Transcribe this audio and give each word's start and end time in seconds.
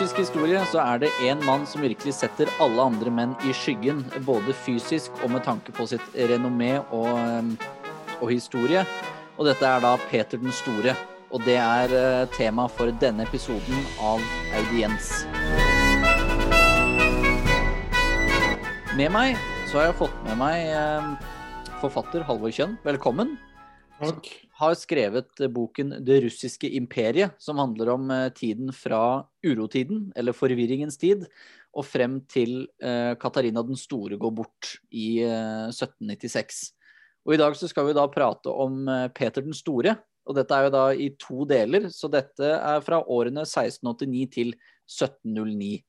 russisk 0.00 0.22
historie 0.22 0.60
så 0.64 0.78
er 0.80 1.00
det 1.02 1.08
én 1.28 1.42
mann 1.44 1.66
som 1.68 1.82
virkelig 1.84 2.14
setter 2.16 2.48
alle 2.64 2.86
andre 2.88 3.10
menn 3.12 3.34
i 3.44 3.52
skyggen, 3.52 3.98
både 4.24 4.54
fysisk 4.56 5.12
og 5.20 5.34
med 5.34 5.42
tanke 5.44 5.74
på 5.76 5.84
sitt 5.90 6.14
renommé 6.30 6.78
og, 6.88 7.10
eh, 7.20 7.66
og 8.22 8.30
historie. 8.32 8.86
Og 9.36 9.44
dette 9.44 9.60
er 9.60 9.84
da 9.84 9.98
Peter 10.08 10.40
den 10.40 10.56
store. 10.56 10.94
Og 11.30 11.44
det 11.44 11.58
er 11.60 11.92
eh, 11.92 12.24
tema 12.32 12.64
for 12.72 12.88
denne 12.88 13.28
episoden 13.28 13.84
av 14.00 14.24
Audiens. 14.62 15.12
Med 18.96 19.12
meg 19.12 19.36
så 19.68 19.82
har 19.82 19.90
jeg 19.90 20.00
fått 20.00 20.16
med 20.24 20.40
meg 20.40 20.64
eh, 20.64 21.12
forfatter 21.84 22.24
Halvor 22.24 22.56
Kjønn. 22.56 22.78
Velkommen. 22.88 23.36
Takk. 24.00 24.28
Har 24.56 24.74
skrevet 24.80 25.40
boken 25.52 25.92
'Det 26.00 26.22
russiske 26.24 26.68
imperiet', 26.68 27.36
som 27.38 27.58
handler 27.58 27.88
om 27.92 28.10
eh, 28.10 28.28
tiden 28.32 28.72
fra 28.72 29.26
urotiden, 29.44 30.12
eller 30.16 30.32
forvirringens 30.32 30.96
tid, 30.96 31.26
og 31.76 31.84
frem 31.84 32.20
til 32.26 32.66
eh, 32.82 33.14
Katarina 33.20 33.62
den 33.62 33.76
store 33.76 34.16
går 34.16 34.32
bort 34.32 34.78
i 34.90 35.20
eh, 35.20 35.68
1796. 35.68 36.72
Og 37.26 37.34
I 37.34 37.40
dag 37.40 37.56
så 37.56 37.68
skal 37.68 37.86
vi 37.86 37.96
da 37.96 38.06
prate 38.08 38.48
om 38.48 38.88
eh, 38.88 39.08
Peter 39.12 39.44
den 39.44 39.56
store, 39.56 39.98
og 40.26 40.36
dette 40.36 40.56
er 40.56 40.68
jo 40.68 40.72
da 40.74 40.84
i 40.94 41.10
to 41.20 41.44
deler. 41.48 41.88
Så 41.92 42.08
dette 42.12 42.54
er 42.56 42.80
fra 42.84 43.02
årene 43.04 43.44
1689 43.44 44.26
til 44.32 44.54
1709. 44.88 45.80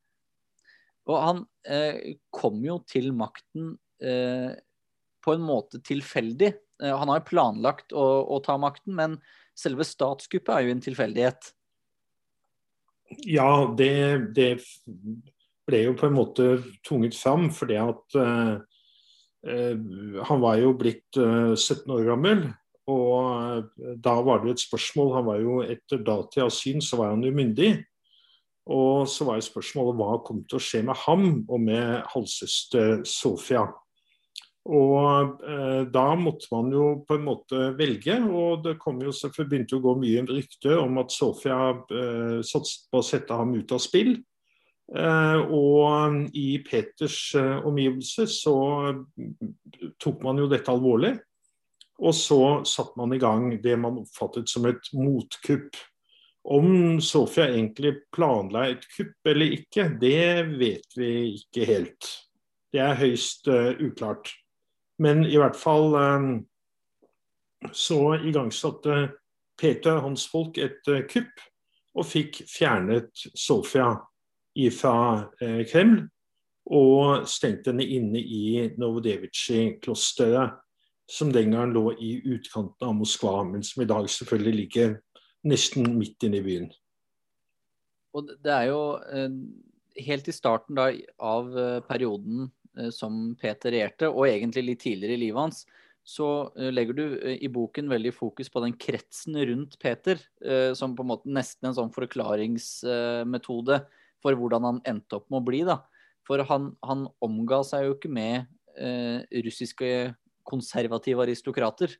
Og 1.09 1.17
han 1.17 1.45
eh, 1.67 2.17
kom 2.33 2.59
jo 2.65 2.79
til 2.89 3.11
makten 3.15 3.75
eh, 4.03 4.51
på 5.21 5.35
en 5.35 5.45
måte 5.45 5.81
tilfeldig. 5.85 6.53
Eh, 6.81 6.97
han 6.97 7.09
har 7.09 7.21
jo 7.21 7.29
planlagt 7.29 7.93
å, 7.93 8.05
å, 8.25 8.39
ta 8.43 8.57
makten, 8.61 8.95
men 8.97 9.17
selve 9.57 9.85
statskuppet 9.87 10.53
er 10.55 10.65
jo 10.65 10.75
en 10.75 10.83
tilfeldighet. 10.83 11.51
Ja, 13.27 13.67
det, 13.77 13.93
det, 14.35 14.51
ble 15.67 15.83
jo 15.85 15.95
på 15.99 16.07
en 16.07 16.15
måte 16.15 16.45
tvunget 16.87 17.17
fram 17.19 17.49
fordi 17.53 17.75
at 17.77 18.15
uh, 18.17 18.55
han 20.29 20.41
var 20.41 20.57
jo 20.61 20.71
blitt 20.79 21.19
uh, 21.19 21.51
17 21.53 21.91
år 21.91 22.07
gammel. 22.07 22.45
Og 22.91 23.67
da 24.01 24.15
var 24.25 24.41
det 24.41 24.49
jo 24.49 24.53
et 24.55 24.63
spørsmål 24.63 25.11
Han 25.13 25.25
var 25.27 25.37
jo 25.39 25.59
etter 25.61 25.99
datidas 26.01 26.57
syn 26.63 26.81
så 26.83 26.97
var 26.99 27.11
han 27.13 27.23
umyndig. 27.23 27.75
Og 28.71 29.05
så 29.09 29.27
var 29.27 29.37
jo 29.37 29.45
spørsmålet 29.45 29.99
hva 29.99 30.17
kom 30.25 30.41
til 30.49 30.57
å 30.57 30.63
skje 30.63 30.81
med 30.87 30.97
ham 31.05 31.27
og 31.45 31.61
med 31.61 32.09
halvsøster 32.13 33.03
Sofia. 33.07 33.67
Og 34.69 35.39
eh, 35.41 35.83
da 35.89 36.07
måtte 36.19 36.51
man 36.51 36.69
jo 36.73 36.87
på 37.07 37.17
en 37.17 37.23
måte 37.25 37.71
velge, 37.79 38.19
og 38.29 38.61
det 38.67 38.75
kom 38.81 38.99
jo 39.01 39.13
begynte 39.39 39.79
å 39.79 39.81
gå 39.81 39.95
mye 39.97 40.25
rykte 40.29 40.75
om 40.77 40.99
at 41.01 41.13
Sofia 41.15 41.71
eh, 41.89 42.41
satset 42.45 42.85
på 42.91 43.01
å 43.01 43.05
sette 43.05 43.39
ham 43.39 43.55
ut 43.57 43.73
av 43.73 43.81
spill. 43.81 44.19
Eh, 44.91 45.39
og 45.55 46.29
i 46.37 46.59
Peters 46.67 47.33
eh, 47.39 47.65
omgivelser 47.65 48.27
så 48.29 48.55
tok 50.01 50.23
man 50.25 50.41
jo 50.43 50.49
dette 50.51 50.73
alvorlig. 50.73 51.15
Og 52.01 52.15
så 52.17 52.41
satte 52.65 52.97
man 52.97 53.13
i 53.13 53.21
gang 53.21 53.53
det 53.61 53.77
man 53.77 54.01
oppfattet 54.01 54.49
som 54.49 54.65
et 54.69 54.91
motkupp. 54.97 55.77
Om 56.41 56.97
Sofia 57.05 57.51
egentlig 57.51 57.99
planla 58.13 58.65
et 58.71 58.87
kupp 58.95 59.29
eller 59.29 59.53
ikke, 59.57 59.85
det 60.01 60.57
vet 60.57 60.97
vi 60.97 61.11
ikke 61.37 61.67
helt. 61.69 62.09
Det 62.73 62.81
er 62.81 62.97
høyst 62.97 63.45
uh, 63.51 63.75
uklart. 63.77 64.31
Men 65.01 65.25
i 65.25 65.37
hvert 65.39 65.57
fall 65.57 65.95
eh, 65.97 66.27
så 67.73 68.01
igangsatte 68.21 69.07
Peter 69.61 70.01
hans 70.03 70.27
folk 70.29 70.59
et 70.61 70.87
eh, 70.91 71.05
kupp 71.09 71.41
og 71.97 72.07
fikk 72.07 72.43
fjernet 72.47 73.09
Sofia 73.35 73.95
fra 74.75 74.97
eh, 75.41 75.63
Kreml 75.69 76.03
og 76.71 77.25
stengte 77.27 77.71
henne 77.71 77.87
inne 77.87 78.21
i 78.21 78.67
Novodevitsj-klosteret, 78.79 80.59
som 81.09 81.31
den 81.33 81.55
gang 81.55 81.73
lå 81.73 81.89
i 81.99 82.11
utkanten 82.21 82.85
av 82.87 82.93
Moskva, 82.95 83.41
men 83.43 83.65
som 83.65 83.81
i 83.83 83.89
dag 83.89 84.05
selvfølgelig 84.07 84.53
ligger 84.59 84.93
nesten 85.49 85.89
midt 85.97 86.23
inne 86.23 86.39
i 86.39 86.45
byen. 86.45 86.69
Og 88.15 88.29
det 88.45 88.53
er 88.53 88.69
jo 88.69 88.83
helt 90.05 90.29
i 90.29 90.35
starten 90.35 90.77
da, 90.77 90.91
av 91.17 91.49
perioden 91.89 92.51
som 92.93 93.33
Peter 93.39 93.73
regjerte, 93.73 94.09
og 94.09 94.27
egentlig 94.29 94.65
litt 94.65 94.83
tidligere 94.85 95.17
i 95.17 95.23
livet 95.25 95.41
hans, 95.41 95.63
så 96.07 96.27
eh, 96.57 96.71
legger 96.73 96.97
du 96.97 97.03
eh, 97.19 97.37
i 97.45 97.49
boken 97.51 97.89
veldig 97.91 98.13
fokus 98.15 98.49
på 98.49 98.63
den 98.63 98.75
kretsen 98.79 99.37
rundt 99.37 99.77
Peter, 99.81 100.21
som 100.77 100.95
på 100.97 101.05
en 101.05 101.11
måte 101.13 101.31
nesten 101.31 101.69
en 101.69 101.77
sånn 101.77 101.91
forklaringsmetode 101.93 103.81
for 104.21 104.37
hvordan 104.37 104.67
han 104.67 104.79
endte 104.89 105.17
opp 105.17 105.27
med 105.29 105.41
å 105.41 105.45
bli. 105.45 105.61
da. 105.67 105.81
For 106.27 106.41
han, 106.47 106.71
han 106.85 107.07
omga 107.23 107.61
seg 107.67 107.87
jo 107.87 107.97
ikke 107.97 108.11
med 108.13 108.45
eh, 108.77 109.21
russiske 109.45 109.91
konservative 110.47 111.25
aristokrater. 111.25 111.95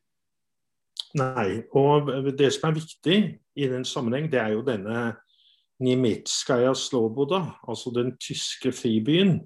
Nei, 1.18 1.64
og 1.76 2.10
det 2.38 2.52
som 2.56 2.70
er 2.70 2.78
viktig 2.78 3.18
i 3.60 3.68
den 3.70 3.84
sammenheng, 3.88 4.30
det 4.32 4.40
er 4.42 4.56
jo 4.56 4.66
denne 4.66 5.12
Nimitskaja 5.82 6.76
Sloboda, 6.78 7.42
altså 7.68 7.92
den 7.96 8.14
tyske 8.22 8.72
fribyen, 8.76 9.40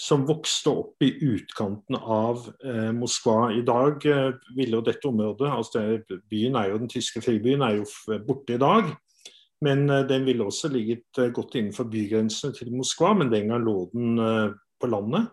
som 0.00 0.22
vokste 0.24 0.72
opp 0.72 1.02
i 1.04 1.10
utkanten 1.20 1.98
av 1.98 2.46
eh, 2.64 2.88
Moskva. 2.96 3.50
I 3.52 3.60
dag 3.66 4.06
eh, 4.08 4.30
ville 4.56 4.78
jo 4.78 4.84
dette 4.86 5.08
området, 5.10 5.50
altså 5.52 5.82
det, 6.08 6.22
byen 6.32 6.56
er 6.56 6.70
jo 6.70 6.78
den 6.80 6.88
tyske 6.90 7.20
fribyen, 7.20 7.60
er 7.66 7.82
jo 7.82 8.16
borte 8.24 8.56
i 8.56 8.62
dag. 8.62 8.88
Men 9.60 9.84
eh, 9.90 10.06
den 10.08 10.24
ville 10.24 10.46
også 10.48 10.70
ligget 10.72 11.20
eh, 11.20 11.28
godt 11.36 11.58
innenfor 11.60 11.90
bygrensene 11.92 12.56
til 12.56 12.72
Moskva, 12.72 13.12
men 13.18 13.32
den 13.32 13.52
gang 13.52 13.60
lå 13.66 13.76
den 13.92 14.16
eh, 14.24 14.56
på 14.80 14.88
landet. 14.88 15.28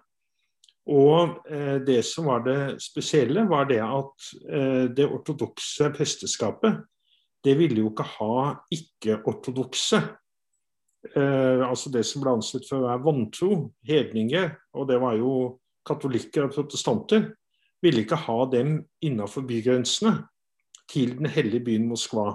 Og 0.92 1.40
eh, 1.48 1.80
det 1.88 2.02
som 2.08 2.28
var 2.28 2.44
det 2.44 2.60
spesielle, 2.84 3.48
var 3.48 3.72
det 3.72 3.80
at 3.84 4.30
det 5.00 5.08
ortodokse 5.08 5.94
presteskapet, 5.96 6.84
det 7.44 7.56
ville 7.56 7.86
jo 7.86 7.94
ikke 7.94 8.12
ha 8.18 8.38
ikke-ortodokse 8.74 10.02
eh, 11.16 11.62
altså 11.64 11.92
det 11.94 12.04
som 12.08 12.24
ble 12.24 12.36
ansett 12.38 12.68
for 12.68 12.82
å 12.82 12.88
være 12.88 13.04
vantro, 13.06 13.52
hedninger, 13.88 14.52
og 14.76 14.88
det 14.90 14.98
var 15.02 15.16
jo 15.20 15.34
katolikker 15.88 16.48
og 16.48 16.56
protestanter, 16.56 17.30
ville 17.84 18.04
ikke 18.04 18.20
ha 18.26 18.40
dem 18.52 18.80
innenfor 19.06 19.46
bygrensene 19.48 20.16
til 20.92 21.16
den 21.20 21.30
hellige 21.32 21.66
byen 21.68 21.88
Moskva. 21.90 22.32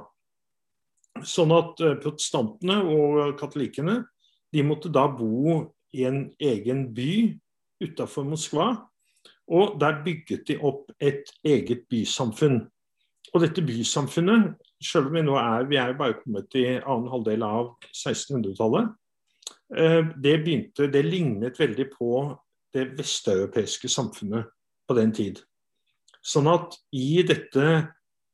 Sånn 1.27 1.53
at 1.55 1.81
eh, 1.83 1.99
protestantene 2.01 2.81
og 2.89 3.37
katolikkene 3.41 4.01
de 4.53 4.65
måtte 4.67 4.93
da 4.93 5.07
bo 5.09 5.63
i 5.93 6.07
en 6.09 6.27
egen 6.41 6.87
by 6.95 7.13
utafor 7.83 8.27
Moskva. 8.29 8.73
Og 9.53 9.77
der 9.81 10.01
bygget 10.05 10.47
de 10.49 10.57
opp 10.65 10.93
et 11.03 11.29
eget 11.45 11.85
bysamfunn. 11.91 12.63
Og 13.33 13.43
dette 13.43 13.65
bysamfunnet 13.65 14.55
selv 14.85 15.11
om 15.11 15.17
vi 15.17 15.23
nå 15.27 15.37
er 15.41 15.69
vi 15.71 15.79
er 15.81 15.95
bare 15.99 16.19
kommet 16.21 16.55
i 16.59 16.67
annen 16.79 17.11
halvdel 17.13 17.45
av 17.47 17.73
1600-tallet, 17.91 18.93
eh, 19.77 20.03
det 20.17 20.37
begynte, 20.45 20.91
det 20.93 21.05
lignet 21.07 21.61
veldig 21.61 21.89
på 21.95 22.13
det 22.75 22.91
vesteuropeiske 22.99 23.89
samfunnet 23.93 24.49
på 24.89 24.97
den 24.99 25.13
tid. 25.15 25.43
Sånn 26.23 26.49
at 26.51 26.77
i 26.95 27.23
dette 27.27 27.67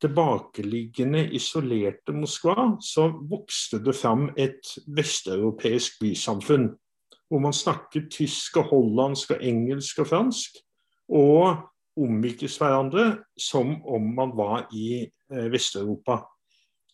tilbakeliggende, 0.03 1.25
isolerte 1.35 2.15
Moskva, 2.15 2.77
så 2.81 3.09
vokste 3.31 3.81
det 3.83 3.97
fram 3.99 4.29
et 4.39 4.77
vesteuropeisk 4.87 5.99
bysamfunn. 6.03 6.71
Hvor 7.29 7.43
man 7.45 7.53
snakket 7.53 8.11
tysk 8.15 8.57
og 8.61 8.71
hollandsk 8.71 9.35
og 9.35 9.43
engelsk 9.45 10.05
og 10.05 10.11
fransk. 10.13 10.61
Og 11.09 11.67
omgikkes 11.99 12.57
hverandre 12.61 13.25
som 13.41 13.75
om 13.89 14.13
man 14.15 14.33
var 14.39 14.69
i 14.73 15.03
eh, 15.03 15.49
Vest-Europa. 15.53 16.23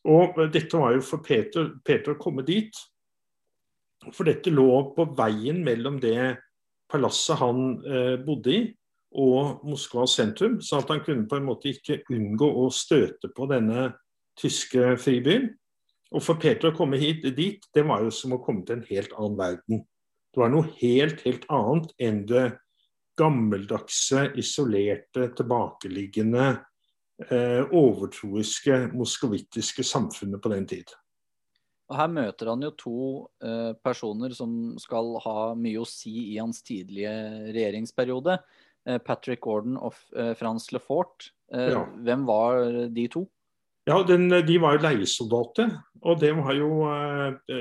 Og 0.04 0.36
dette 0.52 0.78
var 0.78 0.96
jo 0.96 1.04
for 1.04 1.24
Peter, 1.24 1.70
Peter 1.84 2.12
å 2.12 2.20
komme 2.20 2.44
dit. 2.44 2.72
For 4.12 4.28
dette 4.28 4.52
lå 4.52 4.68
på 4.96 5.06
veien 5.16 5.62
mellom 5.64 5.96
det 6.02 6.34
palasset 6.92 7.40
han 7.40 7.62
eh, 7.88 8.16
bodde 8.20 8.52
i 8.52 8.64
og 9.14 9.62
Moskva 9.62 10.08
sentrum, 10.10 10.58
så 10.62 10.80
at 10.82 10.90
han 10.90 11.02
kunne 11.06 11.28
på 11.30 11.38
en 11.38 11.46
måte 11.46 11.70
ikke 11.70 12.00
unngå 12.10 12.48
å 12.64 12.66
støte 12.74 13.30
på 13.34 13.46
denne 13.50 13.92
tyske 14.40 14.96
fribyen. 14.98 15.52
Og 16.14 16.22
for 16.22 16.38
Peter 16.42 16.70
å 16.70 16.76
komme 16.76 16.98
hit, 16.98 17.22
dit, 17.36 17.62
det 17.74 17.84
var 17.86 18.02
jo 18.02 18.10
som 18.14 18.34
å 18.34 18.40
komme 18.42 18.66
til 18.66 18.80
en 18.80 18.88
helt 18.90 19.14
annen 19.14 19.38
verden. 19.38 19.84
Det 20.34 20.42
var 20.42 20.50
noe 20.50 20.66
helt, 20.80 21.22
helt 21.26 21.46
annet 21.46 21.94
enn 22.02 22.20
det 22.26 22.44
gammeldagse, 23.18 24.32
isolerte, 24.42 25.28
tilbakeliggende 25.38 26.46
eh, 26.50 26.62
overtroiske 27.22 28.78
moskovittiske 28.90 29.84
samfunnet 29.86 30.42
på 30.42 30.50
den 30.50 30.64
tid. 30.66 30.90
Og 31.92 31.98
Her 31.98 32.10
møter 32.10 32.48
han 32.50 32.64
jo 32.64 32.72
to 32.80 32.98
eh, 33.44 33.72
personer 33.84 34.32
som 34.34 34.74
skal 34.80 35.14
ha 35.22 35.38
mye 35.58 35.82
å 35.82 35.88
si 35.88 36.32
i 36.32 36.38
hans 36.40 36.62
tidlige 36.64 37.12
regjeringsperiode. 37.52 38.38
Eh, 38.88 39.00
Patrick 39.04 39.40
Gordon 39.44 39.78
og 39.80 39.96
eh, 40.16 40.32
Frans 40.38 40.70
Lefort. 40.72 41.30
Eh, 41.52 41.70
ja. 41.72 41.84
Hvem 42.04 42.26
var 42.28 42.88
de 42.92 43.06
to? 43.12 43.26
Ja, 43.88 43.98
den, 44.08 44.30
De 44.32 44.56
var 44.60 44.76
jo 44.76 44.84
leiesoldater. 44.86 45.74
Og 46.04 46.20
det 46.20 46.32
var, 46.36 46.52
jo, 46.56 46.70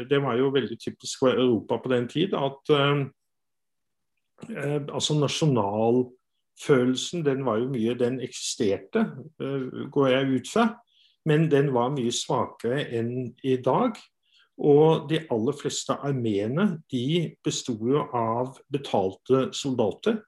det 0.08 0.20
var 0.24 0.38
jo 0.40 0.50
veldig 0.56 0.78
typisk 0.80 1.20
for 1.20 1.36
Europa 1.36 1.78
på 1.84 1.92
den 1.92 2.08
tid 2.12 2.34
at 2.36 2.72
altså 4.92 5.16
altså 5.16 5.16
nasjonalfølelsen 6.54 7.26
den 7.26 7.46
var 7.46 7.58
jo 7.58 7.70
mye 7.70 7.96
Den 7.96 8.22
eksisterte, 8.22 9.12
uh, 9.42 9.90
går 9.92 10.08
jeg 10.08 10.28
ut 10.28 10.48
fra, 10.48 10.80
men 11.26 11.50
den 11.52 11.74
var 11.74 11.90
mye 11.92 12.12
svakere 12.12 12.90
enn 12.92 13.36
i 13.44 13.58
dag. 13.58 13.94
Og 14.58 15.10
de 15.10 15.20
aller 15.32 15.54
fleste 15.54 15.94
armeene 15.94 16.82
de 16.92 17.36
besto 17.44 17.74
jo 17.74 18.08
av 18.14 18.60
betalte 18.70 19.52
soldater. 19.52 20.22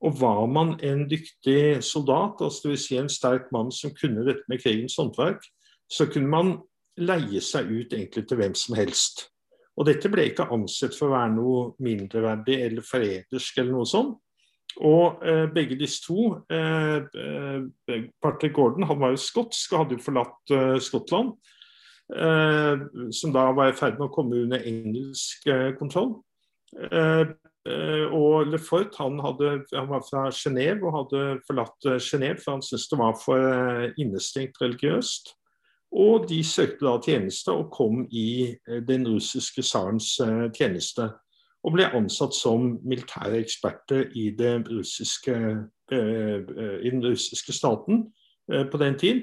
Og 0.00 0.20
var 0.20 0.46
man 0.46 0.78
en 0.82 1.08
dyktig 1.08 1.82
soldat, 1.82 2.40
altså 2.40 2.68
dvs. 2.68 2.86
Si 2.86 2.96
en 2.96 3.08
sterk 3.08 3.50
mann 3.52 3.72
som 3.72 3.90
kunne 3.90 4.24
dette 4.24 4.44
med 4.48 4.62
krigens 4.62 4.96
håndverk, 4.96 5.42
så 5.90 6.06
kunne 6.06 6.28
man 6.28 6.58
leie 6.98 7.40
seg 7.40 7.66
ut 7.66 7.92
egentlig 7.92 8.28
til 8.28 8.36
hvem 8.36 8.54
som 8.54 8.76
helst. 8.76 9.30
Og 9.76 9.88
dette 9.88 10.08
ble 10.12 10.28
ikke 10.28 10.46
ansett 10.54 10.94
for 10.94 11.08
å 11.08 11.16
være 11.16 11.32
noe 11.34 11.62
mindreverdig 11.82 12.60
eller 12.62 12.84
forrædersk 12.86 13.58
eller 13.58 13.72
noe 13.74 13.88
sånt. 13.88 14.20
Og 14.82 15.22
eh, 15.22 15.46
begge 15.54 15.78
disse 15.78 16.02
to 16.02 16.34
eh, 16.50 16.96
eh, 16.98 18.02
Patrick 18.22 18.54
Gordon 18.56 18.86
han 18.88 19.00
var 19.00 19.14
jo 19.14 19.20
skotsk 19.22 19.72
og 19.72 19.84
hadde 19.84 19.98
jo 19.98 20.02
forlatt 20.02 20.54
eh, 20.54 20.78
Skottland. 20.82 21.34
Eh, 22.14 22.82
som 23.14 23.32
da 23.32 23.46
var 23.54 23.70
i 23.70 23.78
ferd 23.78 24.00
med 24.00 24.08
å 24.08 24.14
komme 24.14 24.42
under 24.44 24.66
engelsk 24.66 25.46
eh, 25.46 25.70
kontroll. 25.78 26.16
Og 27.64 28.50
Lefort 28.50 28.96
han, 28.98 29.14
hadde, 29.24 29.52
han 29.70 29.86
var 29.88 30.02
fra 30.04 30.26
Genéve 30.34 30.84
og 30.84 30.96
hadde 30.98 31.20
forlatt 31.46 31.86
Genéve, 32.02 32.42
for 32.42 32.58
han 32.58 32.64
syntes 32.66 32.90
det 32.90 32.98
var 33.00 33.14
for 33.16 33.86
innestengt 34.02 34.58
religiøst. 34.60 35.30
Og 35.94 36.26
de 36.28 36.42
søkte 36.44 36.84
da 36.84 36.98
tjeneste 37.00 37.54
og 37.54 37.70
kom 37.72 38.02
i 38.10 38.52
den 38.90 39.06
russiske 39.08 39.64
tsarens 39.64 40.10
tjeneste. 40.58 41.08
Og 41.64 41.72
ble 41.72 41.86
ansatt 41.96 42.36
som 42.36 42.74
militære 42.84 43.38
eksperter 43.40 44.10
i, 44.20 44.30
russiske, 44.68 45.36
i 45.90 46.90
den 46.92 47.00
russiske 47.04 47.54
staten 47.56 48.02
på 48.44 48.80
den 48.80 48.98
tid 49.00 49.22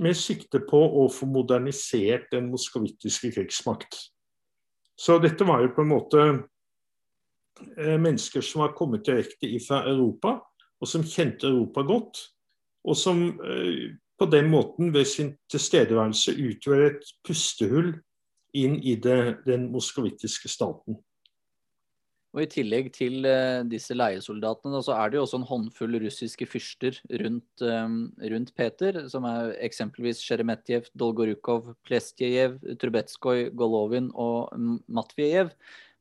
med 0.00 0.16
sikte 0.16 0.62
på 0.68 0.78
å 1.02 1.08
få 1.12 1.26
modernisert 1.28 2.30
den 2.32 2.48
moskovittiske 2.52 3.32
krigsmakt. 3.34 3.98
Så 4.96 5.18
dette 5.20 5.44
var 5.44 5.62
jo 5.64 5.72
på 5.74 5.84
en 5.84 5.90
måte 5.90 6.22
eh, 7.76 7.98
mennesker 8.00 8.44
som 8.44 8.64
var 8.64 8.76
kommet 8.78 9.04
direkte 9.06 9.50
fra 9.66 9.82
Europa, 9.90 10.38
og 10.80 10.88
som 10.88 11.04
kjente 11.04 11.50
Europa 11.50 11.84
godt. 11.86 12.22
Og 12.88 12.96
som 12.98 13.26
eh, 13.44 13.92
på 14.18 14.28
den 14.30 14.48
måten 14.52 14.92
ved 14.94 15.08
sin 15.10 15.34
tilstedeværelse 15.50 16.36
utgjør 16.38 16.86
et 16.88 17.14
pustehull 17.26 17.92
inn 18.54 18.76
i 18.84 18.94
det, 19.00 19.42
den 19.46 19.70
moskovittiske 19.72 20.50
staten. 20.52 21.00
Og 22.32 22.46
I 22.46 22.48
tillegg 22.48 22.88
til 22.96 23.26
uh, 23.28 23.60
disse 23.68 23.92
leiesoldatene, 23.92 24.80
så 24.84 24.94
er 24.96 25.10
det 25.12 25.18
jo 25.18 25.24
også 25.26 25.40
en 25.42 25.48
håndfull 25.50 25.98
russiske 26.00 26.46
fyrster 26.48 26.96
rundt, 27.20 27.64
um, 27.64 27.96
rundt 28.32 28.54
Peter, 28.56 29.02
som 29.12 29.26
er 29.28 29.52
eksempelvis 29.66 30.22
Sjeremetjev, 30.24 30.88
Dolgorukov, 30.98 31.74
Plestjejev, 31.84 32.56
Trubetskoj, 32.80 33.50
Golovin 33.58 34.08
og 34.16 34.48
Matvejev. 34.88 35.52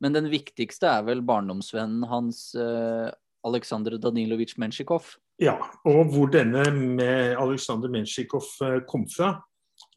Men 0.01 0.15
den 0.15 0.29
viktigste 0.31 0.87
er 0.87 1.03
vel 1.09 1.23
barndomsvennen 1.27 2.07
hans 2.07 2.53
uh, 2.55 3.11
Aleksandr 3.47 3.97
Danilovitsj 3.99 4.55
Mensjikov. 4.63 5.17
Ja, 5.41 5.57
og 5.89 6.13
hvor 6.13 6.31
denne 6.31 6.63
med 6.71 7.35
Aleksandr 7.41 7.91
Mensjikov 7.91 8.47
kom 8.87 9.03
fra, 9.11 9.33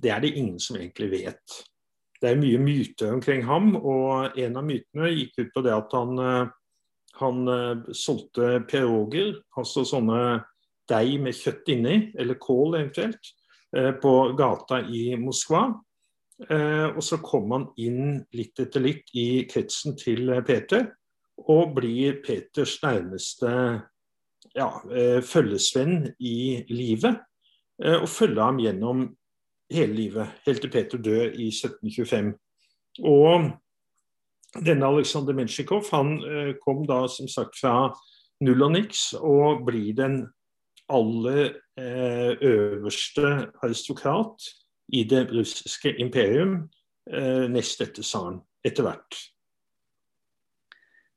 det 0.03 0.11
er 0.11 0.25
det 0.25 0.35
ingen 0.35 0.59
som 0.59 0.81
egentlig 0.81 1.11
vet 1.13 1.63
det 2.25 2.33
er 2.33 2.41
mye 2.41 2.59
myter 2.63 3.13
omkring 3.13 3.45
ham. 3.45 3.75
og 3.77 4.39
En 4.41 4.57
av 4.57 4.65
mytene 4.65 5.13
gikk 5.13 5.43
ut 5.43 5.55
på 5.55 5.63
det 5.67 5.75
at 5.77 5.93
han, 5.93 6.19
eh, 6.19 6.53
han 7.21 7.49
uh, 7.49 7.93
solgte 7.93 8.65
peroger, 8.71 9.37
altså 9.57 9.85
sånne 9.87 10.43
deig 10.91 11.19
med 11.23 11.37
kjøtt 11.37 11.69
inni, 11.75 11.99
eller 12.19 12.41
kål 12.41 12.79
eventuelt, 12.81 13.33
uh, 13.77 13.93
på 14.01 14.15
gata 14.39 14.81
i 14.89 15.11
Moskva. 15.21 15.69
Og 16.35 16.99
så 17.07 17.21
kom 17.23 17.53
han 17.55 17.69
inn 17.79 18.17
litt 18.35 18.59
etter 18.59 18.83
litt 18.83 19.13
i 19.15 19.45
kretsen 19.47 19.95
til 19.95 20.33
Peter, 20.43 20.89
og 21.47 21.77
blir 21.77 22.17
Peters 22.25 22.73
nærmeste 22.83 23.53
ja, 24.59 24.67
følgesvenn 25.23 26.09
i 26.19 26.65
livet. 26.75 27.23
og 27.79 28.09
følger 28.11 28.43
ham 28.43 28.59
gjennom 28.59 29.07
hele 29.75 29.95
livet, 29.97 30.33
helt 30.47 30.63
til 30.63 30.73
Peter 30.73 31.01
dør 31.03 31.35
i 31.35 31.51
1725. 31.51 32.33
Og 33.05 33.51
denne 34.63 34.87
Aleksandr 34.87 35.35
Mensjikov 35.35 35.89
han 35.91 36.17
eh, 36.23 36.53
kom 36.63 36.85
da 36.87 37.05
som 37.11 37.29
sagt 37.31 37.59
fra 37.59 37.91
null 38.45 38.63
og 38.67 38.75
niks 38.77 39.13
og 39.19 39.65
blir 39.67 39.95
den 39.99 40.21
aller 40.93 41.57
eh, 41.81 42.33
øverste 42.45 43.51
aristokrat 43.65 44.51
i 44.95 45.03
det 45.09 45.27
russiske 45.33 45.95
imperium 46.03 46.59
eh, 47.11 47.47
nest 47.51 47.81
etter 47.83 48.05
tsaren, 48.05 48.43
etter 48.67 48.87
hvert. 48.87 49.23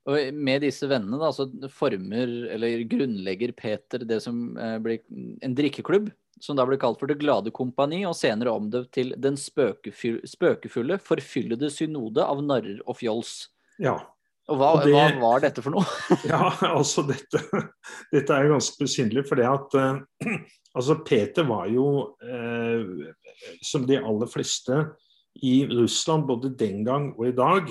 Og 0.08 0.32
med 0.32 0.64
disse 0.64 0.88
vennene 0.88 1.20
da, 1.20 1.34
så 1.36 1.50
former 1.68 2.32
eller 2.56 2.86
grunnlegger 2.88 3.52
Peter 3.52 4.06
det 4.08 4.22
som 4.24 4.40
blir 4.56 5.02
en 5.44 5.56
drikkeklubb 5.58 6.08
som 6.44 6.58
da 6.58 6.66
ble 6.68 6.78
kalt 6.82 7.00
for 7.02 7.10
Det 7.10 7.20
glade 7.22 7.54
kompani, 7.56 8.04
og 8.08 8.16
senere 8.18 8.54
omdøpt 8.54 8.92
til 8.98 9.14
Den 9.18 9.38
spøkefulle, 9.38 11.00
forfyllede 11.04 11.72
synode 11.74 12.26
av 12.26 12.44
narrer 12.46 12.82
og 12.86 13.00
fjols. 13.00 13.50
Ja. 13.82 13.98
Og 14.48 14.60
hva, 14.62 14.70
og 14.78 14.86
det, 14.86 14.94
hva, 14.96 15.08
var 15.20 15.42
dette 15.44 15.64
for 15.64 15.76
noe? 15.76 15.84
ja, 16.32 16.54
altså 16.70 17.04
dette, 17.08 17.42
dette 18.14 18.36
er 18.36 18.48
jo 18.48 18.54
ganske 18.56 18.80
besynderlig. 18.80 19.26
For 19.28 19.40
det 19.40 19.50
at 19.50 19.76
uh, 19.76 20.00
altså 20.78 21.00
Peter 21.08 21.48
var 21.50 21.68
jo, 21.72 21.90
uh, 22.24 23.58
som 23.66 23.84
de 23.90 24.00
aller 24.00 24.32
fleste 24.32 24.86
i 25.44 25.60
Russland, 25.70 26.26
både 26.30 26.56
den 26.58 26.86
gang 26.88 27.12
og 27.18 27.28
i 27.28 27.36
dag, 27.36 27.68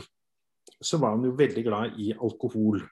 så 0.85 1.01
var 1.01 1.17
han 1.17 1.25
jo 1.25 1.33
veldig 1.39 1.65
glad 1.65 1.97
i 2.03 2.13
alkohol. 2.13 2.85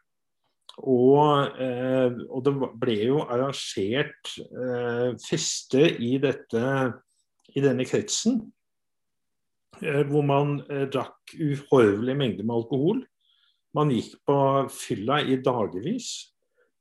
Og, 0.83 1.55
eh, 1.63 2.17
og, 2.27 2.41
det 2.47 2.55
ble 2.83 2.97
jo 3.05 3.21
arrangert 3.23 4.27
feste 4.27 5.21
fester 5.23 6.01
i, 6.03 6.17
dette, 6.19 6.65
i 7.55 7.63
denne 7.63 7.87
kretsen. 7.87 8.41
Eh, 9.83 10.05
hvor 10.07 10.23
man 10.27 10.61
eh, 10.71 10.87
drakk 10.91 11.35
uhorvelige 11.35 12.19
mengder 12.19 12.47
med 12.47 12.57
alkohol. 12.57 13.03
Man 13.75 13.91
gikk 13.91 14.15
på 14.27 14.37
fylla 14.71 15.21
i 15.25 15.41
dagevis. 15.43 16.13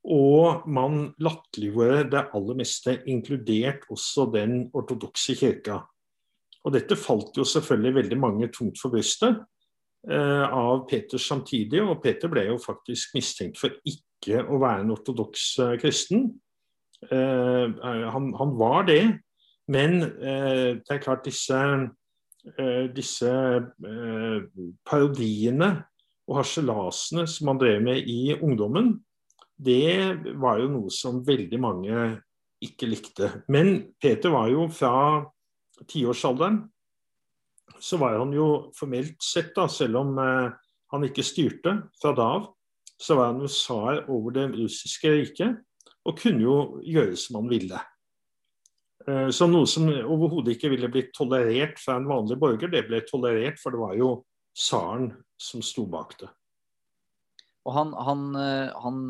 Og 0.04 0.66
man 0.68 1.14
latterliggjorde 1.24 2.10
det 2.12 2.26
aller 2.36 2.58
meste, 2.60 2.98
inkludert 3.08 3.86
også 3.94 4.28
den 4.34 4.66
ortodokse 4.76 5.36
kirka. 5.40 5.80
Og 6.64 6.76
dette 6.76 6.98
falt 7.00 7.38
jo 7.40 7.46
selvfølgelig 7.48 7.96
veldig 8.02 8.18
mange 8.20 8.50
tungt 8.52 8.82
for 8.82 8.92
brystet. 8.92 9.40
Eh, 10.04 10.54
av 10.54 10.82
Peter 10.90 11.18
samtidig, 11.18 11.80
og 11.80 12.02
Peter 12.04 12.28
ble 12.28 12.50
jo 12.50 12.58
faktisk 12.60 13.14
mistenkt 13.16 13.60
for 13.62 13.72
ikke 13.88 14.42
å 14.44 14.58
være 14.60 14.84
en 14.84 14.92
ortodoks 14.98 15.46
eh, 15.64 15.76
kristen. 15.80 16.26
Eh, 17.08 17.78
han, 18.12 18.34
han, 18.36 18.52
var 18.60 18.84
det, 18.90 19.04
men 19.72 20.02
det 20.04 20.92
er 20.92 21.00
klart 21.00 21.24
disse, 21.24 21.58
disse 22.92 23.32
parodiene 24.84 25.70
og 26.28 26.42
harselasene 26.42 27.24
som 27.32 27.54
han 27.54 27.62
drev 27.62 27.80
med 27.86 28.10
i 28.12 28.36
ungdommen, 28.36 28.98
det 29.56 30.36
var 30.36 30.60
jo 30.60 30.68
noe 30.74 30.92
som 30.92 31.24
veldig 31.24 31.62
mange 31.64 32.04
ikke 32.64 32.92
likte. 32.92 33.32
Men 33.48 33.96
Peter 34.04 34.36
var 34.36 34.52
jo 34.52 34.68
fra 34.68 35.24
tiårsalderen 35.88 36.60
så 37.84 38.00
var 38.00 38.16
han 38.16 38.32
jo 38.36 38.48
formelt 38.78 39.20
sett, 39.24 39.52
da, 39.56 39.68
selv 39.68 40.00
om 40.00 40.18
eh, 40.22 40.52
han 40.94 41.08
ikke 41.08 41.26
styrte 41.26 41.76
fra 42.00 42.14
da 42.16 42.28
av, 42.38 42.46
så 43.02 43.18
var 43.20 43.34
han 43.34 43.42
jo 43.44 43.50
tsar 43.52 44.06
over 44.14 44.36
det 44.38 44.46
russiske 44.54 45.12
riket 45.12 45.58
og 46.08 46.20
kunne 46.20 46.46
jo 46.46 46.56
gjøre 46.88 47.18
som 47.20 47.42
han 47.42 47.50
ville. 47.52 47.82
Eh, 49.08 49.28
så 49.36 49.50
noe 49.52 49.68
som 49.68 49.90
overhodet 49.90 50.56
ikke 50.56 50.72
ville 50.72 50.92
blitt 50.92 51.12
tolerert 51.16 51.76
fra 51.82 51.98
en 52.00 52.08
vanlig 52.08 52.40
borger, 52.40 52.72
det 52.72 52.86
ble 52.88 53.04
tolerert, 53.10 53.60
for 53.60 53.76
det 53.76 53.84
var 53.84 54.00
jo 54.00 54.14
tsaren 54.56 55.12
som 55.36 55.64
sto 55.66 55.84
bak 55.90 56.16
det. 56.22 56.32
Og 57.68 57.76
han, 57.76 57.92
han, 57.96 58.24
eh, 58.40 58.72
han 58.84 59.04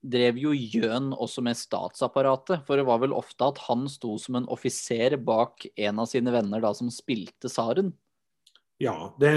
drev 0.00 0.38
jo 0.40 0.52
gjøn 0.54 1.12
også 1.12 1.42
med 1.44 1.58
statsapparatet. 1.58 2.64
For 2.66 2.80
det 2.80 2.86
var 2.88 3.02
vel 3.02 3.14
ofte 3.16 3.50
at 3.50 3.60
han 3.66 3.86
sto 3.92 4.16
som 4.20 4.40
en 4.40 4.48
offiser 4.52 5.18
bak 5.20 5.66
en 5.76 6.00
av 6.02 6.08
sine 6.10 6.32
venner 6.34 6.62
da 6.64 6.72
som 6.76 6.90
spilte 6.92 7.50
tsaren. 7.52 7.92
Ja, 8.80 9.12
det, 9.20 9.32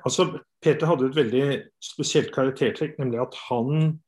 altså 0.00 0.30
Peter 0.64 0.88
hadde 0.88 1.10
et 1.10 1.18
veldig 1.18 1.46
spesielt 1.84 2.32
karaktertrekk, 2.32 2.94
nemlig 2.96 3.20
at 3.20 3.36
han 3.50 3.98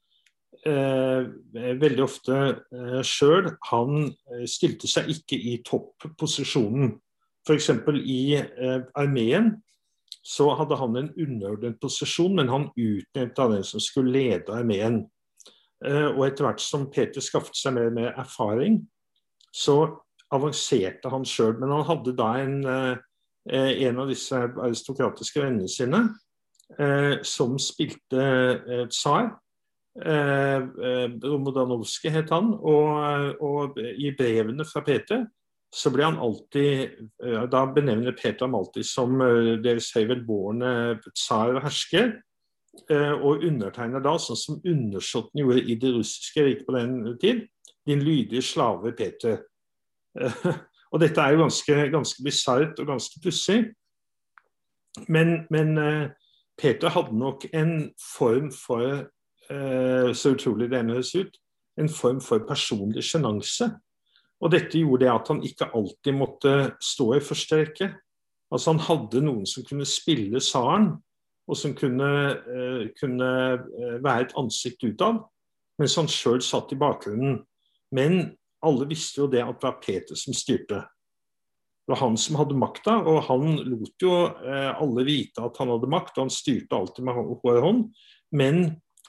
eh, 0.64 1.28
veldig 1.52 2.04
ofte 2.06 2.38
eh, 2.72 3.02
sjøl 3.04 3.50
Han 3.68 4.06
eh, 4.08 4.46
stilte 4.48 4.88
seg 4.88 5.12
ikke 5.12 5.36
i 5.36 5.58
topposisjonen. 5.68 6.94
F.eks. 7.44 7.70
i 8.00 8.22
eh, 8.40 8.80
armeen 8.96 9.58
så 10.24 10.50
hadde 10.56 10.76
han 10.76 10.96
en 10.96 11.12
underordnet 11.12 11.78
posisjon, 11.80 12.34
men 12.36 12.50
han 12.52 12.68
utnevnte 12.72 13.48
den 13.52 13.64
som 13.64 13.84
skulle 13.84 14.12
lede 14.16 14.52
armeen. 14.52 15.02
Eh, 15.86 16.08
og 16.12 16.26
etter 16.26 16.44
hvert 16.44 16.60
som 16.60 16.90
Peter 16.92 17.20
skaffet 17.24 17.56
seg 17.56 17.72
mer 17.76 17.86
og 17.88 17.94
mer 17.96 18.10
erfaring, 18.20 18.82
så 19.52 19.76
avanserte 20.30 21.10
han 21.12 21.24
sjøl. 21.26 21.56
Men 21.58 21.72
han 21.74 21.86
hadde 21.88 22.16
da 22.18 22.28
en, 22.42 22.58
eh, 22.68 22.96
en 23.88 24.00
av 24.02 24.08
disse 24.10 24.36
aristokratiske 24.36 25.40
vennene 25.40 25.68
sine 25.70 26.00
eh, 26.78 27.22
som 27.24 27.58
spilte 27.58 28.86
tsar. 28.92 29.36
Romodanovskij 30.00 32.12
het 32.14 32.30
han. 32.30 32.54
Og, 32.54 33.42
og 33.42 33.78
i 33.80 34.14
brevene 34.16 34.64
fra 34.64 34.80
Peter 34.86 35.26
så 35.74 35.90
ble 35.94 36.02
han 36.02 36.18
alltid 36.18 36.90
Da 37.50 37.66
benevner 37.70 38.12
Peter 38.18 38.46
ham 38.46 38.54
alltid 38.58 38.86
som 38.86 39.18
deres 39.62 39.92
høyvelbårne 39.94 41.00
tsar 41.10 41.56
og 41.56 41.62
hersker. 41.66 42.22
Og 42.90 43.42
undertegner 43.44 44.02
da, 44.02 44.14
sånn 44.22 44.38
som 44.38 44.60
undersåtten 44.62 45.42
gjorde 45.42 45.64
i 45.66 45.74
det 45.80 45.90
russiske 45.94 46.44
riket 46.46 46.68
på 46.68 46.76
den 46.76 46.92
tid, 47.22 47.42
din 47.88 48.04
lydige 48.06 48.44
slave 48.46 48.92
Peter. 48.94 49.40
Og 50.92 51.02
dette 51.02 51.22
er 51.22 51.34
jo 51.34 51.44
ganske, 51.44 51.76
ganske 51.90 52.24
bisart 52.26 52.78
og 52.82 52.88
ganske 52.92 53.20
pussig. 53.22 53.58
Men, 55.06 55.44
men 55.50 55.78
Peter 56.58 56.90
hadde 56.90 57.18
nok 57.18 57.46
en 57.54 57.74
form 58.02 58.48
for, 58.54 59.04
så 59.50 60.32
utrolig 60.34 60.70
det 60.70 60.82
høres 60.88 61.14
ut, 61.14 61.38
en 61.78 61.88
form 61.88 62.18
for 62.22 62.42
personlig 62.48 63.04
sjenanse. 63.06 63.70
Og 64.40 64.52
dette 64.54 64.80
gjorde 64.80 65.04
det 65.04 65.12
at 65.12 65.28
han 65.28 65.42
ikke 65.44 65.68
alltid 65.76 66.16
måtte 66.16 66.54
stå 66.82 67.06
i 67.16 67.22
første 67.24 67.60
rekke. 67.60 67.90
Altså 68.50 68.74
Han 68.74 68.82
hadde 68.82 69.22
noen 69.24 69.46
som 69.46 69.64
kunne 69.66 69.86
spille 69.88 70.40
tsaren, 70.42 70.94
og 71.50 71.58
som 71.58 71.74
kunne, 71.76 72.10
uh, 72.46 72.84
kunne 72.98 73.30
uh, 73.58 73.96
være 74.04 74.28
et 74.28 74.36
ansikt 74.38 74.86
utad, 74.86 75.20
mens 75.80 75.96
han 75.98 76.10
sjøl 76.10 76.40
satt 76.44 76.72
i 76.74 76.78
bakgrunnen. 76.80 77.40
Men 77.96 78.20
alle 78.62 78.88
visste 78.88 79.22
jo 79.22 79.28
det 79.32 79.42
at 79.42 79.58
det 79.58 79.66
var 79.66 79.80
Peter 79.82 80.18
som 80.18 80.36
styrte. 80.36 80.82
Det 81.80 81.94
var 81.94 82.02
han 82.04 82.18
som 82.20 82.36
hadde 82.38 82.58
makta, 82.60 82.98
og 83.02 83.24
han 83.26 83.56
lot 83.66 84.04
jo 84.04 84.12
eh, 84.28 84.68
alle 84.68 85.02
vite 85.08 85.42
at 85.42 85.56
han 85.58 85.72
hadde 85.72 85.88
makt, 85.90 86.12
og 86.18 86.26
han 86.26 86.30
styrte 86.30 86.76
alltid 86.76 87.06
med 87.08 87.16
hår 87.16 87.62
hånd. 87.64 87.80
Men 88.36 88.60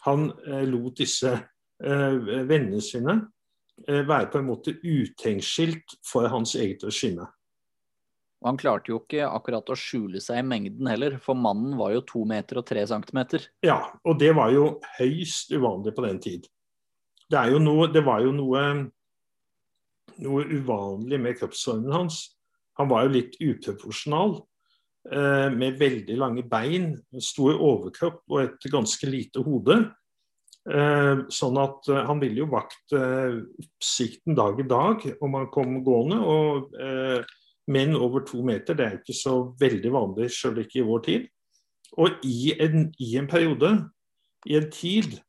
han 0.07 0.31
lot 0.71 0.95
disse 0.97 1.35
vennene 1.77 2.79
sine 2.81 3.17
Eh, 3.87 4.07
være 4.07 4.29
på 4.31 4.37
en 4.37 4.45
måte 4.45 4.75
utenkskilt 4.83 5.95
for 6.05 6.27
hans 6.29 6.55
eget 6.55 6.83
regime. 6.83 7.25
Og 8.41 8.49
Han 8.49 8.57
klarte 8.57 8.91
jo 8.91 8.99
ikke 9.03 9.27
akkurat 9.29 9.69
å 9.69 9.77
skjule 9.77 10.21
seg 10.23 10.41
i 10.41 10.47
mengden 10.47 10.89
heller, 10.89 11.19
for 11.21 11.37
mannen 11.37 11.75
var 11.77 11.93
jo 11.93 12.01
to 12.09 12.23
meter 12.27 12.61
og 12.61 12.65
tre 12.69 12.83
centimeter. 12.89 13.45
Ja, 13.65 13.83
og 14.01 14.17
det 14.21 14.33
var 14.37 14.53
jo 14.53 14.79
høyst 14.97 15.53
uvanlig 15.53 15.93
på 15.97 16.05
den 16.07 16.19
tid. 16.23 16.49
Det, 17.31 17.43
noe, 17.61 17.87
det 17.93 18.01
var 18.03 18.25
jo 18.25 18.33
noe, 18.35 18.63
noe 20.25 20.47
uvanlig 20.49 21.21
med 21.21 21.37
kroppsformen 21.39 21.93
hans. 21.93 22.23
Han 22.81 22.89
var 22.89 23.05
jo 23.05 23.13
litt 23.13 23.37
uproporsjonal, 23.37 24.39
eh, 25.13 25.47
med 25.53 25.77
veldig 25.79 26.17
lange 26.17 26.43
bein, 26.49 26.95
stor 27.21 27.53
overkropp 27.55 28.23
og 28.25 28.41
et 28.47 28.71
ganske 28.73 29.07
lite 29.07 29.45
hode. 29.45 29.83
Eh, 30.69 31.21
sånn 31.33 31.57
at 31.57 31.87
eh, 31.89 32.03
han 32.05 32.19
ville 32.21 32.43
jo 32.43 32.51
vakt 32.51 32.93
eh, 32.93 33.39
oppsikten 33.63 34.35
dag 34.37 34.59
i 34.61 34.67
dag 34.69 35.07
om 35.25 35.37
han 35.39 35.47
kom 35.53 35.79
gående. 35.85 36.19
og 36.21 36.75
Menn 37.67 37.95
over 37.95 38.23
to 38.25 38.41
meter 38.45 38.77
det 38.77 38.85
er 38.85 38.97
ikke 38.97 39.15
så 39.15 39.35
veldig 39.59 39.91
vanlig, 39.93 40.31
sjøl 40.33 40.63
ikke 40.63 40.81
i 40.81 40.87
vår 40.87 41.03
tid. 41.05 41.27
Og 42.01 42.23
i 42.25 42.53
en, 42.59 42.87
i 42.99 43.15
en, 43.19 43.27
periode, 43.27 43.71
i 44.47 44.55
en 44.57 44.69
tid 44.71 45.19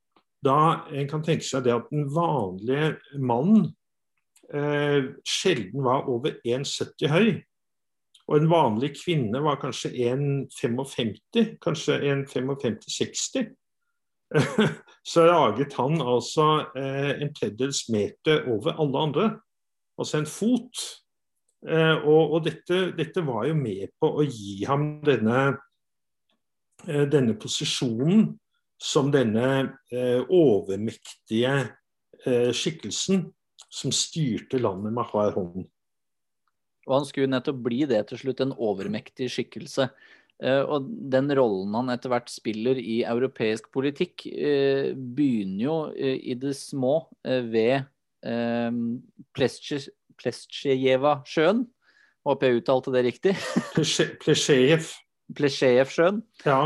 da 0.42 0.88
en 0.90 1.08
kan 1.10 1.22
tenke 1.22 1.46
seg 1.46 1.66
det 1.66 1.74
at 1.74 1.90
den 1.90 2.08
vanlige 2.14 2.96
mann 3.18 3.72
eh, 4.54 5.12
sjelden 5.26 5.84
var 5.84 6.08
over 6.10 6.38
1,70 6.46 7.10
høy, 7.12 7.28
og 8.28 8.38
en 8.38 8.50
vanlig 8.50 8.92
kvinne 8.96 9.42
var 9.42 9.60
kanskje 9.62 9.92
1,55, 10.08 11.56
kanskje 11.62 11.98
1,55-60, 12.14 13.50
så 15.12 15.26
raget 15.28 15.74
han 15.76 16.00
altså 16.00 16.48
eh, 16.78 17.22
en 17.22 17.32
tredjedels 17.34 17.88
meter 17.92 18.46
over 18.48 18.78
alle 18.80 18.98
andre. 18.98 19.26
Altså 19.98 20.22
en 20.22 20.26
fot. 20.26 20.84
Eh, 21.62 21.96
og, 22.02 22.36
og 22.36 22.46
dette, 22.46 22.88
dette, 22.98 23.22
var 23.22 23.46
jo 23.46 23.54
med 23.54 23.92
på 24.02 24.08
å 24.18 24.24
gi 24.26 24.64
ham 24.66 24.96
denne, 25.06 25.42
eh, 26.88 27.04
denne 27.10 27.36
posisjonen 27.38 28.32
som 28.82 29.12
denne 29.14 29.76
eh, 29.94 30.18
overmektige 30.26 31.54
skikkelsen 32.22 33.24
som 33.66 33.90
styrte 33.90 34.60
landet 34.60 34.92
med 34.94 35.08
hard 35.10 35.32
hånd. 35.34 35.64
Og 36.86 36.92
han 36.94 37.06
skulle 37.08 37.32
nettopp 37.32 37.56
bli 37.64 37.80
det 37.90 37.98
til 38.06 38.20
slutt, 38.20 38.42
en 38.44 38.54
overmektig 38.54 39.26
skikkelse. 39.32 39.88
Og 40.70 40.86
den 41.10 41.32
rollen 41.34 41.74
han 41.74 41.90
etter 41.90 42.12
hvert 42.12 42.30
spiller 42.30 42.78
i 42.78 43.00
europeisk 43.02 43.66
politikk, 43.74 44.22
begynner 44.22 45.64
jo 45.64 45.74
i 45.98 46.36
det 46.38 46.54
små 46.60 46.94
ved 47.26 47.90
Plesjejeva-sjøen. 50.22 51.64
Håper 52.26 52.48
jeg 52.48 52.62
uttalte 52.62 52.94
det 52.94 53.04
riktig. 53.08 53.36
Plesjejev. 54.22 54.90
Plesjejevsjøen. 55.36 56.20
Ja. 56.46 56.60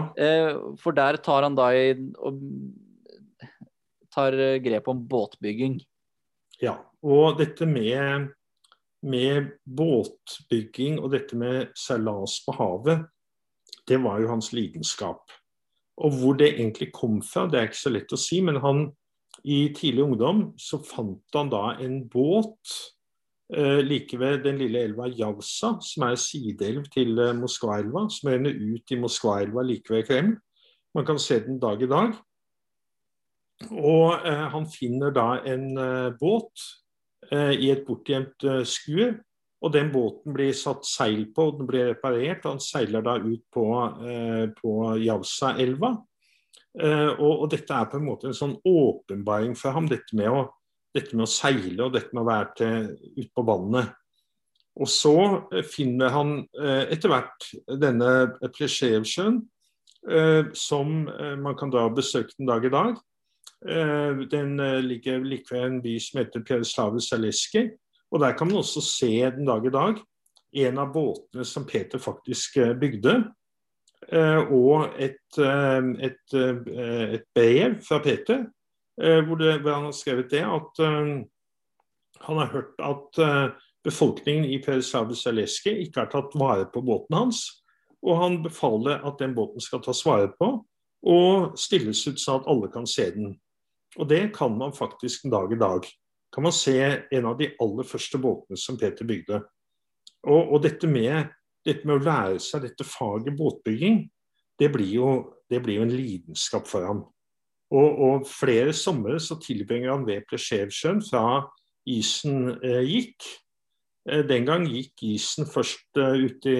For 0.82 0.96
der 0.96 1.20
tar 1.25 1.46
han 1.46 1.56
da 1.56 1.70
i 1.72 1.94
og 1.96 2.40
tar 4.12 4.36
grep 4.64 4.88
om 4.88 5.02
båtbygging. 5.08 5.78
Ja, 6.60 6.78
og 7.04 7.36
dette 7.40 7.68
med, 7.68 8.30
med 9.04 9.50
båtbygging 9.64 11.00
og 11.02 11.12
dette 11.12 11.36
med 11.36 11.72
seilas 11.76 12.38
på 12.46 12.54
havet, 12.56 13.04
det 13.86 14.00
var 14.02 14.22
jo 14.22 14.32
hans 14.32 14.52
lidenskap. 14.56 15.32
Og 15.96 16.16
hvor 16.18 16.36
det 16.36 16.54
egentlig 16.54 16.90
kom 16.92 17.20
fra, 17.25 17.46
det 17.48 17.60
er 17.60 17.68
ikke 17.70 17.84
så 17.84 17.92
lett 17.92 18.12
å 18.12 18.20
si, 18.20 18.40
men 18.44 18.60
han 18.64 18.88
i 19.46 19.68
tidlig 19.76 20.04
ungdom 20.04 20.42
så 20.58 20.80
fant 20.82 21.36
han 21.36 21.50
da 21.52 21.76
en 21.82 22.00
båt 22.10 22.72
eh, 22.72 22.95
like 23.48 24.18
ved 24.18 24.40
den 24.42 24.58
lille 24.58 24.80
elva 24.88 25.06
Javsa, 25.06 25.76
som 25.78 26.06
er 26.08 26.16
sideelv 26.18 26.88
til 26.90 27.18
eh, 27.22 27.34
Moskvaelva, 27.38 28.08
som 28.10 28.32
renner 28.32 28.56
ut 28.56 28.90
i 28.90 28.98
Moskvaelva 28.98 29.62
like 29.62 29.92
ved 29.92 30.08
Kreml. 30.08 30.32
Man 30.94 31.06
kan 31.06 31.18
se 31.22 31.38
den 31.44 31.60
dag 31.62 31.82
i 31.82 31.90
dag. 31.90 32.16
Og 33.70 34.26
eh, 34.26 34.46
han 34.52 34.66
finner 34.66 35.14
da 35.14 35.28
en 35.46 35.78
eh, 35.78 36.10
båt 36.18 36.66
eh, 37.30 37.54
i 37.54 37.70
et 37.70 37.86
bortgjemt 37.86 38.44
eh, 38.44 38.64
skue 38.66 39.12
og 39.64 39.72
den 39.72 39.88
båten 39.92 40.34
blir 40.36 40.52
satt 40.56 40.84
seil 40.86 41.24
på, 41.34 41.48
og 41.48 41.60
den 41.60 41.68
blir 41.68 41.88
reparert. 41.90 42.44
og 42.44 42.56
Han 42.56 42.62
seiler 42.62 43.02
da 43.02 43.16
ut 43.18 43.42
på, 43.52 43.64
eh, 44.04 44.44
på 44.60 44.72
Javsa-elva. 45.00 45.96
Eh, 46.78 47.08
og, 47.16 47.32
og, 47.40 47.50
dette 47.50 47.72
er 47.72 47.88
på 47.88 47.96
en 47.96 48.04
måte 48.04 48.28
en 48.28 48.36
sånn 48.36 48.56
åpenbaring 48.68 49.56
for 49.56 49.72
ham, 49.72 49.88
dette 49.88 50.12
med 50.16 50.28
å, 50.28 50.44
dette 50.96 51.16
med 51.16 51.26
å 51.26 51.30
seile 51.30 51.86
og 51.86 51.94
dette 51.94 52.16
med 52.16 52.24
å 52.24 52.28
være 52.30 52.52
til, 52.58 52.90
ute 53.16 53.30
på 53.36 53.44
vannet. 53.46 53.94
Og 54.76 54.88
så 54.90 55.16
eh, 55.54 55.64
finner 55.64 56.12
han 56.12 56.38
eh, 56.60 56.84
etter 56.92 57.12
hvert 57.12 57.50
denne 57.80 58.10
Plesjevsjøen, 58.52 59.40
eh, 60.10 60.42
som 60.56 61.06
eh, 61.12 61.36
man 61.40 61.56
kan 61.58 61.72
da 61.72 61.86
besøke 61.92 62.36
den 62.36 62.50
dag 62.50 62.64
i 62.66 62.72
dag. 62.72 62.96
Den 63.66 64.58
ligger 64.84 65.22
like 65.24 65.48
ved 65.48 65.62
en 65.64 65.78
by 65.80 65.94
som 66.02 66.18
heter 66.20 66.42
Pjerislav 66.44 66.98
Zaleski. 67.00 67.62
Og 68.12 68.20
Der 68.20 68.34
kan 68.36 68.50
man 68.50 68.60
også 68.60 68.82
se 68.84 69.08
den 69.32 69.48
dag 69.48 69.64
i 69.64 69.72
dag 69.72 70.02
en 70.60 70.78
av 70.78 70.92
båtene 70.92 71.44
som 71.48 71.64
Peter 71.66 71.98
faktisk 71.98 72.58
bygde. 72.78 73.14
Og 74.52 75.00
et, 75.00 75.40
et, 75.40 76.36
et 76.36 77.26
brev 77.34 77.80
fra 77.88 77.98
Peter 78.04 78.44
hvor, 78.96 79.36
det, 79.36 79.58
hvor, 79.60 79.74
han 79.74 79.88
har 79.90 79.96
skrevet 79.96 80.30
det 80.32 80.40
at 80.40 80.80
han 80.80 82.38
har 82.40 82.48
hørt 82.48 82.78
at 82.80 83.18
befolkningen 83.84 84.46
i 84.48 84.56
Pereslav 84.64 85.12
Zaleski 85.14 85.74
ikke 85.84 86.04
har 86.04 86.08
tatt 86.14 86.32
vare 86.38 86.64
på 86.72 86.80
båten 86.86 87.18
hans. 87.18 87.42
Og 88.00 88.16
han 88.22 88.38
befaler 88.44 89.04
at 89.04 89.20
den 89.20 89.34
båten 89.36 89.60
skal 89.60 89.82
tas 89.84 90.00
vare 90.06 90.30
på 90.38 90.48
og 91.06 91.58
stilles 91.60 92.00
ut 92.08 92.18
sånn 92.18 92.40
at 92.40 92.48
alle 92.50 92.70
kan 92.72 92.88
se 92.88 93.10
den. 93.14 93.34
Og 94.00 94.08
det 94.10 94.30
kan 94.36 94.56
man 94.58 94.74
faktisk 94.76 95.24
en 95.24 95.36
dag 95.36 95.52
i 95.52 95.60
dag 95.60 95.86
kan 96.34 96.44
man 96.44 96.52
se 96.52 96.76
en 97.10 97.26
av 97.30 97.38
de 97.38 97.48
aller 97.62 97.86
første 97.88 98.18
båtene 98.20 98.58
som 98.60 98.76
Peter 98.76 99.06
bygde. 99.08 99.38
Og, 100.26 100.52
og 100.52 100.62
dette, 100.64 100.88
med, 100.90 101.30
dette, 101.64 101.86
med, 101.86 102.00
å 102.00 102.04
lære 102.04 102.40
seg 102.42 102.66
dette 102.66 102.84
faget 102.84 103.36
båtbygging, 103.38 104.02
det 104.60 104.68
blir 104.74 104.90
jo, 104.98 105.12
det 105.48 105.62
blir 105.64 105.80
jo 105.80 105.86
en 105.86 105.94
lidenskap 105.94 106.68
for 106.68 106.84
ham. 106.84 107.04
Og, 107.75 107.99
og 108.06 108.26
flere 108.30 108.75
somre 108.76 109.18
så 109.23 109.38
tilbringer 109.42 109.90
han 109.90 110.06
ved 110.06 110.26
Plesjevsjøen 110.30 111.00
fra 111.02 111.25
isen 111.90 112.52
eh, 112.62 112.85
gikk. 112.87 113.26
Den 114.06 114.44
gang 114.46 114.68
gikk 114.70 115.02
isen 115.02 115.49
først 115.50 115.99
ut 115.99 116.46
i, 116.46 116.58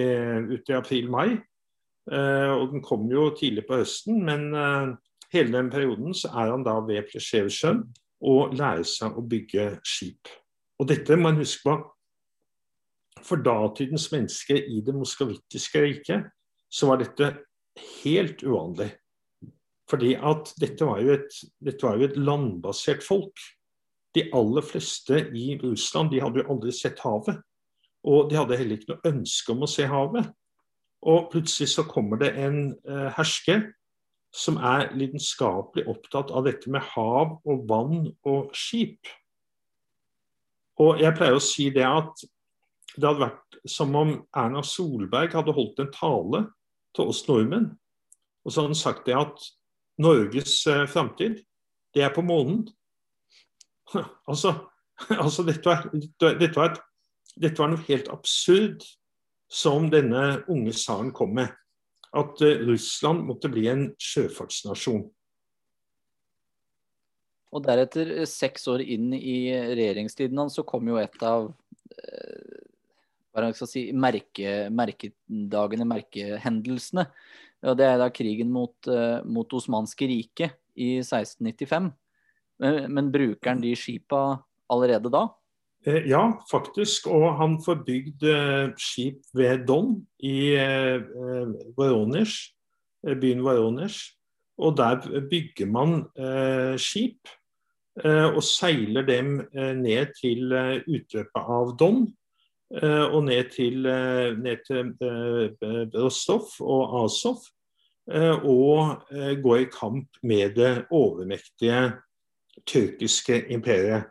ut 0.51 0.67
i 0.67 0.73
april-mai. 0.75 1.37
Og 2.11 2.73
den 2.73 2.83
kom 2.83 3.05
jo 3.07 3.29
tidlig 3.39 3.63
på 3.69 3.77
høsten, 3.79 4.17
men 4.27 4.49
hele 5.31 5.53
den 5.55 5.69
perioden 5.71 6.11
så 6.11 6.27
er 6.27 6.51
han 6.51 6.65
da 6.67 6.73
ved 6.83 7.07
Plesjevsjøen 7.07 7.85
og 8.27 8.55
lærer 8.57 8.83
seg 8.87 9.15
å 9.15 9.23
bygge 9.23 9.69
skip. 9.87 10.27
Og 10.77 10.89
dette 10.89 11.15
må 11.17 11.29
man 11.29 11.39
huske 11.41 11.63
på. 11.65 11.77
For 13.25 13.41
datidens 13.41 14.07
mennesker 14.13 14.59
i 14.69 14.81
det 14.85 14.95
moskavittiske 14.95 15.81
riket 15.83 16.27
så 16.69 16.91
var 16.91 17.01
dette 17.01 17.31
helt 18.03 18.43
uvanlig. 18.45 18.91
Fordi 19.87 20.15
at 20.15 20.51
dette 20.59 20.85
var, 20.85 20.99
et, 20.99 21.37
dette 21.63 21.85
var 21.85 21.99
jo 21.99 22.07
et 22.09 22.17
landbasert 22.19 23.05
folk. 23.05 23.39
De 24.15 24.25
aller 24.35 24.65
fleste 24.65 25.21
i 25.37 25.53
Russland 25.61 26.11
de 26.11 26.21
hadde 26.23 26.41
jo 26.41 26.49
aldri 26.51 26.73
sett 26.75 26.99
havet. 27.05 27.39
Og 28.07 28.29
de 28.29 28.37
hadde 28.39 28.57
heller 28.59 28.77
ikke 28.77 28.93
noe 28.93 29.13
ønske 29.13 29.53
om 29.53 29.63
å 29.63 29.71
se 29.71 29.87
havet. 29.87 30.27
Og 31.07 31.29
plutselig 31.31 31.71
så 31.75 31.85
kommer 31.87 32.19
det 32.19 32.33
en 32.41 32.59
eh, 32.87 33.09
hersker 33.15 33.67
som 34.35 34.57
er 34.59 34.91
lidenskapelig 34.97 35.85
opptatt 35.89 36.33
av 36.35 36.45
dette 36.47 36.71
med 36.71 36.83
hav 36.93 37.37
og 37.47 37.63
vann 37.69 38.09
og 38.27 38.51
skip. 38.57 39.07
Og 40.83 40.99
jeg 41.01 41.15
pleier 41.17 41.37
å 41.37 41.43
si 41.43 41.69
det 41.73 41.85
at 41.87 42.25
det 42.97 43.05
hadde 43.05 43.23
vært 43.23 43.59
som 43.69 43.95
om 43.97 44.13
Erna 44.35 44.63
Solberg 44.65 45.33
hadde 45.37 45.55
holdt 45.55 45.79
en 45.81 45.93
tale 45.93 46.43
til 46.97 47.11
oss 47.13 47.23
nordmenn. 47.29 47.71
Og 48.43 48.51
så 48.51 48.61
hadde 48.61 48.73
han 48.73 48.79
sagt 48.79 49.07
det 49.07 49.17
at 49.17 49.47
Norges 50.01 50.59
eh, 50.69 50.85
framtid, 50.89 51.41
det 51.95 52.03
er 52.05 52.13
på 52.13 52.23
månen. 52.25 52.65
altså, 54.29 54.53
altså 55.23 55.45
dette, 55.47 55.65
var, 55.65 55.89
dette, 55.93 56.55
var 56.55 56.71
et, 56.71 56.81
dette, 57.35 57.57
var, 57.61 57.71
noe 57.73 57.85
helt 57.87 58.09
absurd 58.13 58.85
som 59.51 59.89
denne 59.91 60.43
unge 60.51 60.75
tsaren 60.75 61.13
kom 61.15 61.35
med. 61.37 61.53
At 62.17 62.39
uh, 62.41 62.65
Russland 62.67 63.25
måtte 63.27 63.51
bli 63.51 63.67
en 63.71 63.89
sjøfartsnasjon. 64.01 65.05
Og 67.55 67.63
deretter, 67.63 68.11
eh, 68.19 68.27
seks 68.27 68.67
år 68.71 68.83
inn 68.83 69.13
i 69.15 69.37
regjeringstiden 69.53 70.39
hans, 70.39 70.57
så 70.57 70.65
kom 70.67 70.87
jo 70.89 70.99
et 70.99 71.15
av 71.23 71.47
eh, 71.95 72.57
hva 73.31 73.51
skal 73.55 73.69
si, 73.69 73.83
merke, 73.93 74.67
merkedagene, 74.73 75.87
merkehendelsene. 75.87 77.05
Og 77.65 77.77
det 77.79 77.87
er 77.87 77.97
da 77.97 78.11
krigen 78.13 78.51
mot, 78.53 78.75
uh, 78.85 79.23
mot 79.25 79.53
Osmanske 79.57 80.05
riket 80.09 80.59
i 80.77 80.99
1695. 81.01 81.89
Men, 82.61 82.83
men 82.93 83.09
bruker 83.13 83.53
han 83.53 83.63
de 83.63 83.73
skipa 83.77 84.21
allerede 84.69 85.09
da? 85.13 85.25
Eh, 85.87 86.03
ja, 86.09 86.21
faktisk. 86.51 87.07
Og 87.07 87.29
han 87.39 87.57
får 87.63 87.81
bygd 87.87 88.27
eh, 88.27 88.69
skip 88.81 89.23
ved 89.37 89.65
Don 89.67 89.95
i 90.19 90.53
eh, 90.59 91.01
Voronezh, 91.77 92.53
byen 93.21 93.43
Varoners. 93.45 94.01
Og 94.57 94.77
der 94.77 95.03
bygger 95.29 95.67
man 95.69 95.99
skip 96.81 97.29
og 98.01 98.39
seiler 98.41 99.05
dem 99.05 99.35
ned 99.53 100.15
til 100.17 100.49
utløpet 100.89 101.37
av 101.37 101.75
Don. 101.77 102.07
Og 102.67 103.21
ned 103.23 103.51
til, 103.53 103.85
ned 104.43 104.63
til 104.67 104.91
Rostov 105.95 106.49
og 106.59 107.03
Azov. 107.03 107.39
Og 108.43 109.07
går 109.43 109.61
i 109.61 109.69
kamp 109.71 110.19
med 110.23 110.55
det 110.55 110.73
overmektige 110.91 111.91
tyrkiske 112.67 113.45
imperiet. 113.55 114.03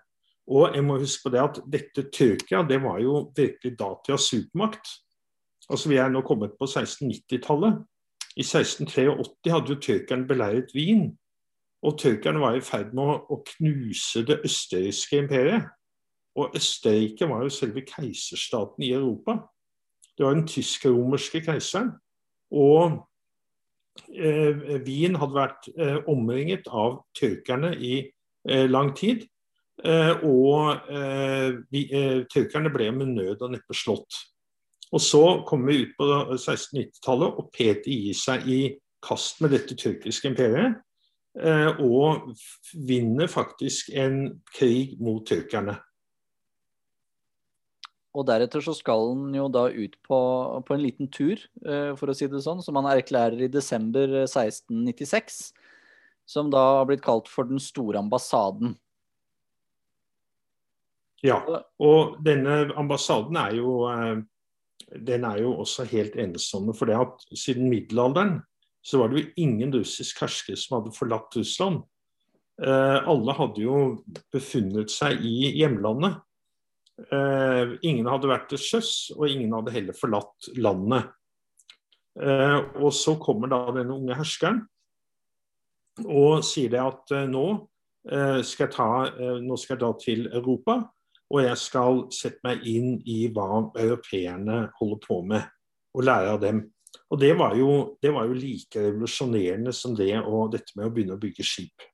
Og 0.47 0.75
jeg 0.75 0.85
må 0.85 0.99
huske 0.99 1.27
på 1.27 1.33
det 1.35 1.43
at 1.43 1.61
dette 1.73 2.07
Tyrkia 2.15 2.63
det 2.69 2.79
var 2.83 3.01
jo 3.03 3.33
virkelig 3.37 3.75
datidas 3.79 4.29
supermakt. 4.31 4.89
Altså 5.71 5.89
Vi 5.89 5.99
er 5.99 6.09
nå 6.09 6.23
kommet 6.23 6.55
på 6.59 6.69
1690-tallet. 6.71 7.81
I 8.37 8.45
1683 8.45 9.53
hadde 9.53 9.73
jo 9.73 9.81
tyrkerne 9.81 10.29
beleiret 10.29 10.75
Wien. 10.75 11.09
Og 11.83 11.99
tyrkerne 11.99 12.41
var 12.41 12.55
i 12.57 12.63
ferd 12.65 12.93
med 12.95 13.27
å 13.31 13.41
knuse 13.57 14.23
det 14.27 14.39
østerrikske 14.47 15.19
imperiet. 15.25 15.67
Og 16.37 16.57
Østerrike 16.57 17.29
var 17.29 17.45
jo 17.45 17.53
selve 17.53 17.85
keiserstaten 17.87 18.85
i 18.85 18.93
Europa. 18.93 19.39
Det 20.17 20.27
var 20.27 20.35
den 20.35 20.49
tysk-romerske 20.49 21.41
keiseren. 21.45 21.95
Og 22.53 22.99
eh, 24.13 24.83
Wien 24.87 25.17
hadde 25.17 25.37
vært 25.37 25.71
eh, 25.77 25.99
omringet 26.09 26.69
av 26.69 27.01
tyrkerne 27.17 27.73
i 27.77 27.95
eh, 28.05 28.69
lang 28.71 28.93
tid. 28.97 29.27
Eh, 29.85 30.25
og 30.25 30.89
eh, 30.89 31.53
eh, 31.77 32.23
tyrkerne 32.33 32.73
ble 32.73 32.89
med 32.97 33.13
nød 33.13 33.45
og 33.45 33.53
neppe 33.53 33.77
slått. 33.77 34.23
Og 34.95 35.01
Så 35.03 35.23
kommer 35.49 35.73
vi 35.73 35.83
ut 35.85 35.97
på 35.99 36.07
1690-tallet, 36.37 37.39
og 37.41 37.51
Peter 37.53 37.91
gir 37.91 38.17
seg 38.17 38.47
i 38.49 38.61
kast 39.05 39.43
med 39.43 39.53
dette 39.53 39.77
tyrkiske 39.77 40.31
imperiet. 40.31 40.79
Og 41.85 42.31
vinner 42.89 43.29
faktisk 43.29 43.91
en 43.93 44.39
krig 44.57 44.95
mot 45.03 45.27
tyrkerne. 45.27 45.75
Og 48.17 48.25
deretter 48.29 48.65
så 48.65 48.73
skal 48.73 49.11
han 49.11 49.35
jo 49.37 49.51
da 49.53 49.67
ut 49.69 49.97
på, 50.09 50.19
på, 50.65 50.73
en 50.73 50.81
liten 50.81 51.11
tur, 51.13 51.37
for 52.01 52.09
å 52.09 52.15
si 52.17 52.25
det 52.33 52.41
sånn, 52.41 52.63
som 52.65 52.79
han 52.81 52.89
erklærer 52.89 53.43
i 53.45 53.51
desember 53.53 54.23
1696. 54.23 55.51
Som 56.25 56.49
da 56.49 56.63
har 56.79 56.89
blitt 56.89 57.05
kalt 57.05 57.29
for 57.29 57.45
Den 57.45 57.61
store 57.61 58.01
ambassaden. 58.01 58.73
Ja, 61.25 61.41
og 61.81 62.19
denne 62.25 62.67
ambassaden 62.77 63.37
er 63.41 63.57
jo, 63.57 63.89
eh, 63.89 64.21
den 65.09 65.25
er 65.25 65.41
jo 65.43 65.55
også 65.63 65.87
helt 65.89 66.17
enestående. 66.17 66.75
For 66.77 66.87
det 66.87 66.99
at 67.01 67.25
siden 67.35 67.71
middelalderen 67.71 68.41
så 68.85 69.01
var 69.01 69.11
det 69.11 69.23
jo 69.23 69.33
ingen 69.43 69.73
russisk 69.75 70.21
hersker 70.23 70.59
som 70.61 70.79
hadde 70.79 70.95
forlatt 70.95 71.37
Russland. 71.37 71.83
Eh, 72.63 72.99
alle 73.09 73.33
hadde 73.37 73.65
jo 73.65 73.81
befunnet 74.33 74.93
seg 74.93 75.25
i 75.25 75.53
hjemlandet. 75.59 76.21
Eh, 76.97 77.75
ingen 77.85 78.09
hadde 78.09 78.31
vært 78.31 78.49
til 78.53 78.63
sjøs, 78.63 78.91
og 79.17 79.29
ingen 79.29 79.53
hadde 79.57 79.75
heller 79.75 79.97
forlatt 79.97 80.51
landet. 80.57 81.13
og 82.17 82.95
så 82.97 83.13
kommer 83.21 83.51
da 83.53 83.59
denne 83.77 83.93
unge 83.93 84.15
herskeren 84.17 84.63
og 86.09 86.41
sier 86.49 86.71
det 86.73 86.81
at 86.81 87.13
nå 87.29 87.43
skal 88.41 88.71
ta, 88.73 88.87
nå 89.45 89.59
skal 89.61 89.75
jeg 89.75 89.83
da 89.83 89.91
til 90.01 90.25
Europa. 90.31 90.79
Og 91.29 91.43
jeg 91.43 91.59
skal 91.61 92.01
sette 92.15 92.41
meg 92.47 92.65
inn 92.71 92.95
i 93.05 93.27
hva 93.35 93.67
europeerne 93.77 94.63
holder 94.79 95.01
på 95.03 95.21
med, 95.29 95.45
og 95.93 96.07
lære 96.07 96.33
av 96.37 96.41
dem. 96.45 96.63
Og 97.11 97.21
det 97.21 97.33
var 97.39 97.55
jo, 97.59 97.71
det 98.03 98.13
var 98.15 98.27
jo 98.27 98.39
like 98.39 98.81
revolusjonerende 98.83 99.75
som 99.75 99.95
det 99.99 100.13
og 100.23 100.55
dette 100.55 100.75
med 100.77 100.89
å 100.89 100.95
begynne 100.95 101.17
å 101.17 101.23
bygge 101.23 101.47
skip. 101.47 101.85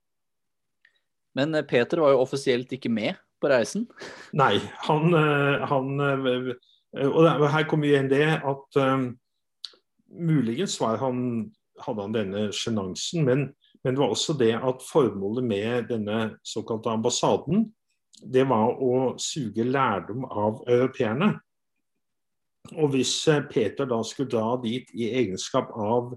Men 1.36 1.56
eh, 1.56 1.66
Peter 1.68 2.02
var 2.02 2.14
jo 2.14 2.22
offisielt 2.24 2.72
ikke 2.76 2.92
med 2.92 3.16
på 3.42 3.50
reisen? 3.50 3.88
Nei, 4.38 4.56
han, 4.86 5.12
eh, 5.18 5.66
han 5.68 6.00
eh, 6.00 6.52
Og 7.08 7.48
her 7.52 7.66
kommer 7.68 7.88
igjen 7.88 8.10
det 8.10 8.26
at 8.36 8.78
um, 8.78 9.06
muligens 10.12 10.78
han, 10.78 11.20
hadde 11.80 12.04
han 12.04 12.16
denne 12.16 12.42
sjenansen, 12.52 13.24
men, 13.24 13.46
men 13.82 13.94
det 13.94 14.02
var 14.02 14.12
også 14.12 14.36
det 14.36 14.52
at 14.58 14.84
formålet 14.84 15.46
med 15.46 15.88
denne 15.88 16.18
såkalte 16.44 16.92
ambassaden 16.92 17.70
det 18.22 18.44
var 18.46 18.76
å 18.76 19.14
suge 19.18 19.64
lærdom 19.66 20.26
av 20.28 20.60
europeerne. 20.68 21.32
Og 22.76 22.92
hvis 22.92 23.14
Peter 23.50 23.88
da 23.88 23.98
skulle 24.06 24.30
dra 24.30 24.54
dit 24.62 24.90
i 24.94 25.08
egenskap 25.10 25.72
av 25.74 26.12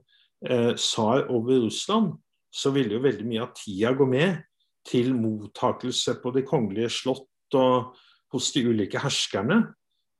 eh, 0.45 0.75
over 0.75 1.63
Russland, 1.65 2.13
så 2.53 2.71
ville 2.71 2.95
jo 2.95 3.03
veldig 3.03 3.25
mye 3.27 3.47
av 3.47 3.55
tida 3.57 3.95
gå 3.97 4.05
med 4.07 4.43
til 4.85 5.15
mottakelse 5.17 6.19
på 6.21 6.33
det 6.35 6.45
kongelige 6.47 6.91
slott 6.93 7.57
og 7.57 7.95
hos 8.33 8.51
de 8.53 8.65
ulike 8.67 9.01
herskerne. 9.01 9.61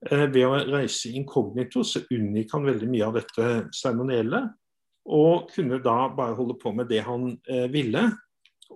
Eh, 0.06 0.28
ved 0.30 0.46
å 0.46 0.58
reise 0.74 1.14
inkognito 1.16 1.84
så 1.86 2.04
unngikk 2.14 2.54
han 2.56 2.68
veldig 2.68 2.90
mye 2.92 3.08
av 3.08 3.20
dette 3.20 3.50
seremonielle. 3.76 4.44
Og 5.06 5.52
kunne 5.54 5.82
da 5.84 6.08
bare 6.14 6.38
holde 6.38 6.58
på 6.62 6.74
med 6.74 6.90
det 6.90 7.04
han 7.06 7.32
eh, 7.50 7.68
ville. 7.72 8.08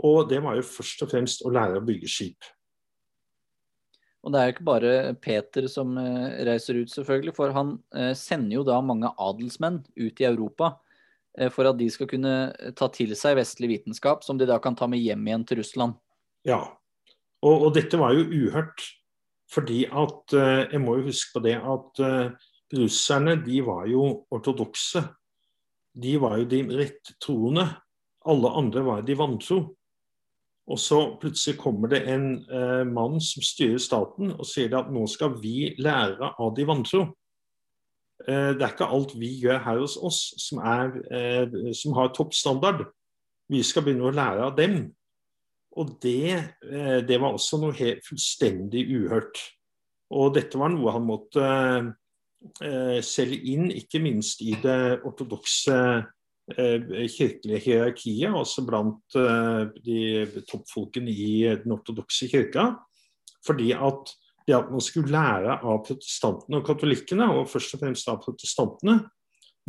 Og 0.06 0.30
det 0.30 0.42
var 0.46 0.60
jo 0.60 0.66
først 0.66 1.06
og 1.06 1.12
fremst 1.12 1.46
å 1.46 1.54
lære 1.54 1.80
å 1.80 1.86
bygge 1.86 2.10
skip. 2.12 2.50
Og 4.20 4.34
det 4.34 4.40
er 4.40 4.50
jo 4.50 4.54
ikke 4.58 4.68
bare 4.68 4.94
Peter 5.24 5.66
som 5.72 5.96
eh, 5.98 6.44
reiser 6.46 6.82
ut, 6.84 6.92
selvfølgelig. 6.92 7.34
For 7.38 7.56
han 7.56 7.78
sender 8.18 8.60
jo 8.60 8.68
da 8.68 8.78
mange 8.86 9.10
adelsmenn 9.18 9.82
ut 9.98 10.22
i 10.22 10.28
Europa 10.30 10.76
for 11.54 11.70
at 11.70 11.78
de 11.80 11.86
skal 11.94 12.08
kunne 12.10 12.32
ta 12.76 12.88
til 12.92 13.14
seg 13.16 13.38
vestlig 13.38 13.70
vitenskap, 13.72 14.24
som 14.26 14.40
de 14.40 14.48
da 14.50 14.58
kan 14.60 14.76
ta 14.76 14.88
med 14.90 15.00
hjem 15.00 15.28
igjen 15.28 15.46
til 15.48 15.62
Russland. 15.62 15.94
Ja, 16.48 16.64
og, 17.46 17.68
og 17.68 17.76
dette 17.78 18.00
var 18.02 18.16
jo 18.18 18.26
uhørt. 18.26 18.88
Fordi 19.50 19.84
at 19.88 20.34
Jeg 20.70 20.78
må 20.84 21.00
jo 21.00 21.08
huske 21.08 21.34
på 21.34 21.42
det 21.42 21.56
at 21.58 22.02
russerne 22.78 23.34
de 23.42 23.62
var 23.66 23.88
jo 23.90 24.04
ortodokse. 24.30 25.02
De 25.98 26.18
var 26.22 26.38
jo 26.38 26.46
de 26.52 26.60
rett 26.78 27.14
troende. 27.24 27.66
Alle 28.30 28.52
andre 28.62 28.84
var 28.86 29.02
de 29.08 29.18
vantro. 29.18 29.62
Og 30.70 30.78
så 30.78 31.00
plutselig 31.22 31.58
kommer 31.58 31.90
det 31.90 32.04
en 32.12 32.28
eh, 32.46 32.84
mann 32.86 33.18
som 33.24 33.42
styrer 33.42 33.82
staten 33.82 34.36
og 34.36 34.46
sier 34.46 34.76
at 34.78 34.92
nå 34.94 35.08
skal 35.10 35.34
vi 35.42 35.72
lære 35.82 36.34
av 36.38 36.54
de 36.58 36.66
vantro. 36.70 37.08
Eh, 38.28 38.54
det 38.58 38.66
er 38.66 38.74
ikke 38.74 38.90
alt 38.92 39.14
vi 39.20 39.32
gjør 39.44 39.62
her 39.64 39.80
hos 39.80 39.96
oss 39.96 40.20
som, 40.42 40.60
er, 40.60 40.96
eh, 41.14 41.72
som 41.78 41.96
har 41.98 42.12
toppstandard. 42.16 42.84
Vi 43.50 43.62
skal 43.66 43.86
begynne 43.86 44.10
å 44.10 44.16
lære 44.16 44.50
av 44.50 44.58
dem. 44.58 44.82
Og 45.80 45.96
det, 46.04 46.36
eh, 46.68 47.00
det 47.06 47.20
var 47.22 47.34
også 47.38 47.62
noe 47.62 47.78
helt 47.78 48.04
fullstendig 48.08 48.84
uhørt. 48.92 49.40
Og 50.12 50.34
dette 50.36 50.60
var 50.60 50.74
noe 50.74 50.92
han 50.96 51.06
måtte 51.06 51.50
selge 53.04 53.36
inn, 53.52 53.68
ikke 53.68 54.00
minst 54.00 54.40
i 54.42 54.54
det 54.64 55.02
ortodokse 55.04 55.76
kirkelige 56.48 57.60
hierarkiet, 57.66 58.32
også 58.32 58.64
blant 58.66 59.18
de 59.84 60.24
toppfolkene 60.48 61.12
i 61.12 61.34
den 61.60 61.76
ortodokse 61.76 62.30
kirka. 62.32 62.72
Fordi 63.46 63.74
at 63.76 64.16
det 64.50 64.58
at 64.58 64.70
man 64.74 64.84
skulle 64.84 65.14
lære 65.14 65.60
av 65.62 65.84
protestantene 65.86 66.60
og 66.60 66.68
katolikkene, 66.68 67.30
og 67.38 67.50
først 67.52 67.76
og 67.78 67.84
fremst 67.84 68.10
av 68.10 68.22
protestantene, 68.24 69.00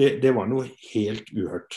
det, 0.00 0.14
det 0.22 0.32
var 0.36 0.48
noe 0.48 0.68
helt 0.90 1.28
uhørt. 1.36 1.76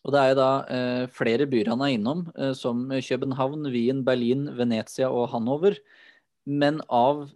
Og 0.00 0.14
Det 0.14 0.20
er 0.20 0.30
jo 0.30 0.38
da 0.38 0.52
eh, 0.72 1.02
flere 1.12 1.44
byer 1.50 1.68
han 1.74 1.82
er 1.84 1.92
innom, 1.92 2.24
eh, 2.32 2.54
som 2.56 2.86
København, 2.88 3.68
Wien, 3.72 4.00
Berlin, 4.06 4.46
Venezia 4.56 5.10
og 5.12 5.28
Hanover. 5.34 5.76
Men 6.48 6.80
av 6.88 7.26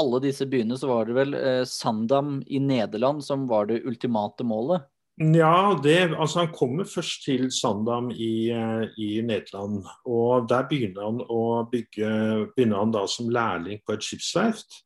alle 0.00 0.22
disse 0.24 0.46
byene 0.48 0.78
så 0.80 0.88
var 0.88 1.08
det 1.08 1.18
vel 1.18 1.36
eh, 1.36 1.64
Sandam 1.68 2.38
i 2.48 2.62
Nederland 2.64 3.20
som 3.26 3.44
var 3.50 3.68
det 3.68 3.82
ultimate 3.84 4.46
målet? 4.46 4.88
Ja, 5.20 5.76
det, 5.84 6.14
altså 6.16 6.46
han 6.46 6.52
kommer 6.54 6.86
først 6.88 7.26
til 7.26 7.50
Sandam 7.52 8.08
i, 8.10 8.48
eh, 8.56 8.86
i, 8.96 9.20
Nederland. 9.20 9.84
og 10.08 10.48
Der 10.48 10.64
begynner 10.68 11.10
han 11.10 11.20
å 11.20 11.68
bygge 11.68 12.08
begynner 12.54 12.80
han 12.80 12.94
da 12.94 13.02
som 13.06 13.28
lærling 13.28 13.82
på 13.84 13.92
et 13.92 14.06
skipsverft. 14.06 14.80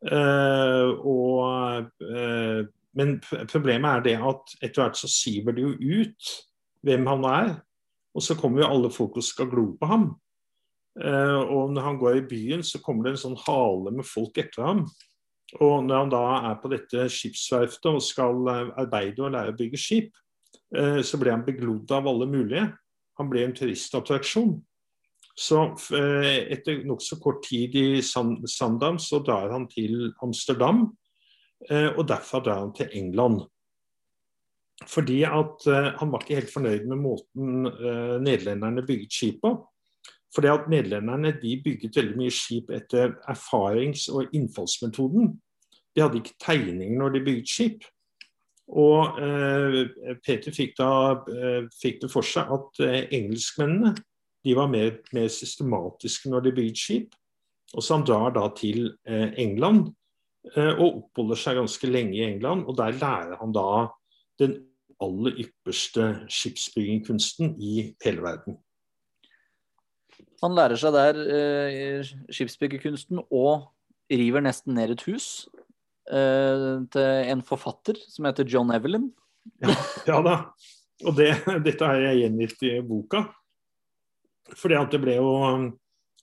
Eh, 0.00 0.88
og, 1.04 1.90
eh, 2.00 2.64
men 2.96 3.20
problemet 3.52 3.90
er 3.90 4.00
det 4.06 4.16
at 4.16 4.56
etter 4.62 4.82
hvert 4.82 4.96
så 4.96 5.10
siver 5.12 5.52
det 5.52 5.66
jo 5.66 5.74
ut 5.76 6.32
hvem 6.80 7.06
han 7.12 7.24
er. 7.28 7.50
Og 8.16 8.24
så 8.24 8.34
kommer 8.34 8.62
jo 8.62 8.70
alle 8.72 8.90
folk 8.90 9.18
og 9.20 9.28
skal 9.28 9.50
glo 9.50 9.74
på 9.76 9.90
ham. 9.90 10.14
Eh, 10.96 11.40
og 11.52 11.74
når 11.74 11.82
han 11.82 11.98
går 12.00 12.22
i 12.22 12.28
byen, 12.30 12.62
så 12.64 12.80
kommer 12.80 13.04
det 13.04 13.16
en 13.16 13.24
sånn 13.26 13.40
hale 13.44 13.92
med 13.92 14.08
folk 14.08 14.38
etter 14.40 14.64
ham. 14.64 14.86
Og 15.54 15.84
når 15.86 16.00
han 16.00 16.12
da 16.12 16.22
er 16.50 16.56
på 16.58 16.70
dette 16.72 17.06
skipsverftet 17.12 17.90
og 17.92 18.02
skal 18.04 18.48
eh, 18.50 18.72
arbeide 18.82 19.22
og 19.22 19.34
lære 19.34 19.54
å 19.54 19.58
bygge 19.58 19.80
skip, 19.80 20.16
eh, 20.74 21.02
så 21.06 21.20
ble 21.22 21.34
han 21.34 21.44
beglodd 21.46 21.92
av 21.94 22.08
alle 22.10 22.26
mulige. 22.30 22.66
Han 23.20 23.30
ble 23.30 23.44
en 23.46 23.54
turistattraksjon. 23.56 24.56
Så 25.36 25.60
etter 25.92 26.78
nokså 26.88 27.18
kort 27.20 27.42
tid 27.44 27.74
i 27.76 28.00
Sandam 28.00 28.96
så 28.96 29.18
drar 29.20 29.50
han 29.52 29.66
til 29.68 30.06
Amsterdam, 30.24 30.86
og 31.68 32.00
derfra 32.08 32.40
drar 32.40 32.62
han 32.62 32.72
til 32.76 32.94
England. 32.96 33.42
Fordi 34.88 35.18
at 35.28 35.66
han 36.00 36.14
var 36.14 36.24
ikke 36.24 36.38
helt 36.38 36.54
fornøyd 36.54 36.88
med 36.88 37.02
måten 37.04 37.68
nederlenderne 38.24 38.84
bygget 38.88 39.12
skip 39.12 39.42
på. 39.44 39.52
Fordi 40.36 40.50
at 40.52 40.68
Nederlenderne 40.68 41.32
de 41.40 41.56
bygget 41.64 41.96
veldig 41.96 42.16
mye 42.20 42.32
skip 42.34 42.70
etter 42.76 43.14
erfarings- 43.30 44.10
og 44.12 44.34
innfallsmetoden. 44.36 45.30
De 45.96 46.02
hadde 46.02 46.20
ikke 46.20 46.36
tegninger 46.44 46.98
når 46.98 47.14
de 47.14 47.24
bygget 47.24 47.48
skip. 47.48 47.86
Og 48.68 49.20
eh, 49.22 50.16
Peter 50.26 50.52
fikk, 50.52 50.74
da, 50.76 50.90
eh, 51.30 51.68
fikk, 51.80 52.02
det 52.02 52.10
for 52.12 52.26
seg 52.26 52.50
at 52.52 52.82
eh, 52.84 53.06
engelskmennene 53.14 53.94
de 54.46 54.54
var 54.58 54.68
mer, 54.70 54.98
mer, 55.14 55.30
systematiske 55.32 56.30
når 56.30 56.44
de 56.44 56.54
bygget 56.58 56.82
skip. 56.82 57.16
Og 57.74 57.82
Så 57.82 57.96
han 57.96 58.04
drar 58.06 58.34
da 58.34 58.48
til 58.58 58.90
eh, 59.08 59.32
England 59.38 59.88
eh, 60.52 60.74
og 60.74 61.02
oppholder 61.04 61.40
seg 61.40 61.60
ganske 61.62 61.90
lenge 61.90 62.18
i 62.18 62.26
England. 62.26 62.66
og 62.66 62.76
Der 62.76 62.98
lærer 62.98 63.38
han 63.40 63.54
da 63.54 63.88
den 64.42 64.58
aller 65.00 65.40
ypperste 65.46 66.26
skipsbyggingkunsten 66.28 67.56
i 67.62 67.94
hele 68.04 68.22
verden. 68.22 68.60
Han 70.42 70.56
lærer 70.56 70.78
seg 70.80 70.94
der 70.96 71.20
eh, 71.36 72.10
skipsbyggerkunsten 72.32 73.22
og 73.24 73.68
river 74.12 74.44
nesten 74.44 74.76
ned 74.76 74.94
et 74.94 75.06
hus 75.08 75.46
eh, 76.12 76.82
til 76.92 77.32
en 77.32 77.44
forfatter 77.46 77.98
som 78.10 78.28
heter 78.28 78.48
John 78.48 78.70
Evelyn. 78.74 79.08
Ja, 79.62 79.74
ja 80.08 80.20
da. 80.24 80.36
Og 81.04 81.16
det, 81.18 81.32
dette 81.66 81.88
har 81.88 82.00
jeg 82.00 82.22
gjengitt 82.24 82.62
i 82.68 82.76
boka. 82.84 83.26
Fordi 84.56 84.78
at 84.78 84.94
det 84.94 85.02
ble 85.02 85.18
jo 85.18 85.32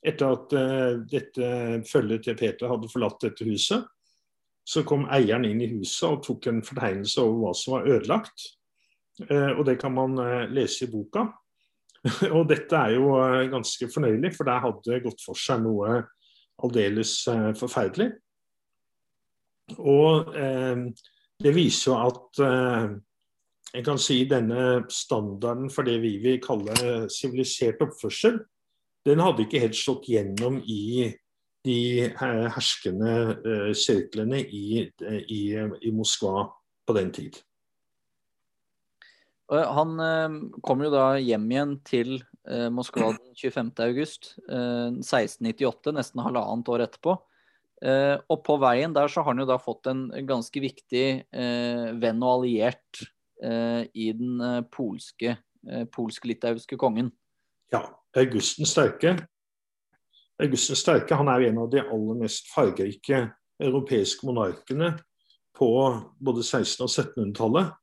Etter 0.04 0.34
at 0.34 0.50
uh, 0.52 0.98
dette 1.08 1.46
følget 1.88 2.26
til 2.26 2.34
Peter 2.36 2.68
hadde 2.68 2.90
forlatt 2.92 3.22
dette 3.24 3.46
huset, 3.48 3.86
så 4.60 4.82
kom 4.84 5.06
eieren 5.08 5.46
inn 5.48 5.62
i 5.64 5.68
huset 5.70 6.10
og 6.10 6.18
tok 6.26 6.48
en 6.50 6.60
fortegnelse 6.64 7.22
over 7.22 7.38
hva 7.40 7.52
som 7.56 7.76
var 7.78 7.88
ødelagt. 7.88 8.44
Uh, 9.30 9.56
og 9.56 9.62
det 9.64 9.78
kan 9.80 9.94
man 9.96 10.18
uh, 10.20 10.44
lese 10.52 10.84
i 10.84 10.90
boka. 10.92 11.24
og 12.36 12.44
dette 12.50 12.76
er 12.76 12.96
jo 12.96 13.14
eh, 13.22 13.46
ganske 13.52 13.88
fornøyelig, 13.92 14.34
for 14.36 14.48
der 14.48 14.62
hadde 14.64 14.84
det 14.90 15.02
gått 15.06 15.24
for 15.24 15.38
seg 15.38 15.64
noe 15.64 16.02
aldeles 16.64 17.16
eh, 17.32 17.50
forferdelig. 17.58 18.12
Og 19.80 20.34
eh, 20.36 20.84
det 21.44 21.52
viser 21.56 21.90
jo 21.90 21.98
at 22.04 22.42
eh, 22.44 22.94
jeg 23.74 23.86
kan 23.86 23.98
si 23.98 24.20
denne 24.30 24.84
standarden 24.92 25.70
for 25.72 25.86
det 25.86 25.96
vi 26.02 26.16
vil 26.22 26.42
kalle 26.42 27.08
sivilisert 27.10 27.82
oppførsel, 27.82 28.38
den 29.04 29.20
hadde 29.20 29.44
ikke 29.44 29.62
helt 29.64 29.76
slått 29.76 30.06
gjennom 30.08 30.60
i 30.60 31.10
de 31.64 31.80
herskende 32.20 33.14
eh, 33.40 33.72
sirklene 33.76 34.42
i, 34.44 34.84
i, 34.84 35.42
i 35.56 35.92
Moskva 35.96 36.46
på 36.84 36.96
den 36.96 37.10
tid. 37.16 37.40
Han 39.52 40.00
eh, 40.00 40.36
kom 40.64 40.82
jo 40.84 40.90
da 40.92 41.04
hjem 41.20 41.44
igjen 41.52 41.76
til 41.84 42.14
eh, 42.48 42.68
Moskva 42.72 43.10
den 43.12 43.36
25. 43.36 43.72
august 43.84 44.30
1698, 44.48 45.90
eh, 45.90 45.96
nesten 45.98 46.24
halvannet 46.24 46.70
år 46.72 46.86
etterpå. 46.88 47.18
Og 47.84 48.38
på 48.46 48.54
veien 48.62 48.94
der 48.96 49.10
så 49.12 49.20
har 49.20 49.34
han 49.34 49.42
jo 49.42 49.44
da 49.50 49.58
fått 49.60 49.90
en 49.90 50.06
ganske 50.24 50.60
viktig 50.62 51.02
venn 52.00 52.22
og 52.22 52.30
alliert 52.30 53.00
i 53.44 54.06
den 54.16 54.38
polske 54.72 55.34
polsk-litauiske 55.92 56.78
kongen. 56.80 57.10
Ja, 57.74 57.82
Augusten 58.16 58.64
Sterke. 58.70 59.12
Augusten 60.40 60.78
Sterke 60.80 61.18
han 61.18 61.28
er 61.34 61.50
en 61.50 61.60
av 61.66 61.68
de 61.74 61.82
aller 61.82 62.22
mest 62.22 62.48
fargerike 62.54 63.26
europeiske 63.60 64.30
monarkene 64.30 64.94
på 65.58 65.68
både 66.24 66.46
1600- 66.46 66.86
og 66.86 66.94
1700-tallet. 66.94 67.74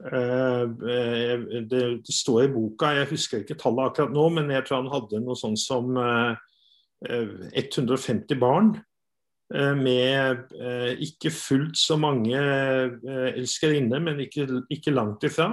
Eh, 0.00 0.62
eh, 0.62 1.40
det, 1.68 2.08
står 2.08 2.44
i 2.46 2.52
boka, 2.54 2.94
jeg 2.96 3.10
husker 3.10 3.42
ikke 3.42 3.58
tallet 3.60 3.90
akkurat 3.90 4.14
nå, 4.14 4.28
men 4.32 4.52
jeg 4.54 4.64
tror 4.64 4.80
han 4.80 4.94
hadde 4.94 5.20
noe 5.20 5.36
sånn 5.36 5.58
som 5.60 5.92
150 7.04 8.32
eh, 8.32 8.40
barn. 8.40 8.78
Med 9.50 10.52
ikke 11.02 11.32
fullt 11.34 11.74
så 11.74 11.96
mange 11.98 12.38
elskerinner, 12.38 13.98
men 13.98 14.20
ikke, 14.22 14.44
ikke, 14.70 14.92
langt 14.94 15.26
ifra. 15.26 15.48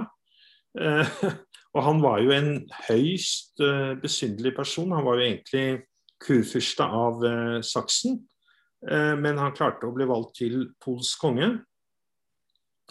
Og 1.74 1.80
han 1.82 1.98
var 2.04 2.20
jo 2.22 2.30
en 2.30 2.52
høyst 2.86 3.58
besynderlig 3.98 4.52
person. 4.54 4.94
Han 4.94 5.02
var 5.02 5.18
jo 5.18 5.26
egentlig 5.26 5.64
kurfyrste 6.22 6.86
av 6.86 7.26
Saksen. 7.66 8.20
Men 8.86 9.42
han 9.42 9.56
klarte 9.58 9.90
å 9.90 9.96
bli 9.98 10.06
valgt 10.06 10.38
til 10.44 10.68
polsk 10.78 11.26
konge. 11.26 11.56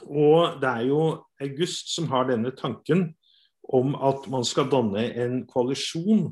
Og 0.05 0.59
det 0.61 0.69
er 0.69 0.83
jo 0.89 1.01
August 1.41 1.93
som 1.95 2.09
har 2.11 2.27
denne 2.29 2.51
tanken 2.55 3.09
om 3.73 3.95
at 3.95 4.27
man 4.31 4.45
skal 4.47 4.69
danne 4.71 5.09
en 5.19 5.41
koalisjon 5.49 6.29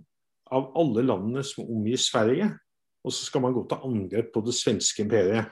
av 0.54 0.70
alle 0.78 1.04
landene 1.06 1.44
som 1.44 1.66
omgir 1.66 2.00
Sverige. 2.00 2.52
Og 3.06 3.14
så 3.14 3.28
skal 3.28 3.44
man 3.44 3.54
gå 3.54 3.66
til 3.70 3.86
angrep 3.86 4.32
på 4.34 4.44
det 4.46 4.56
svenske 4.58 5.04
imperiet. 5.06 5.52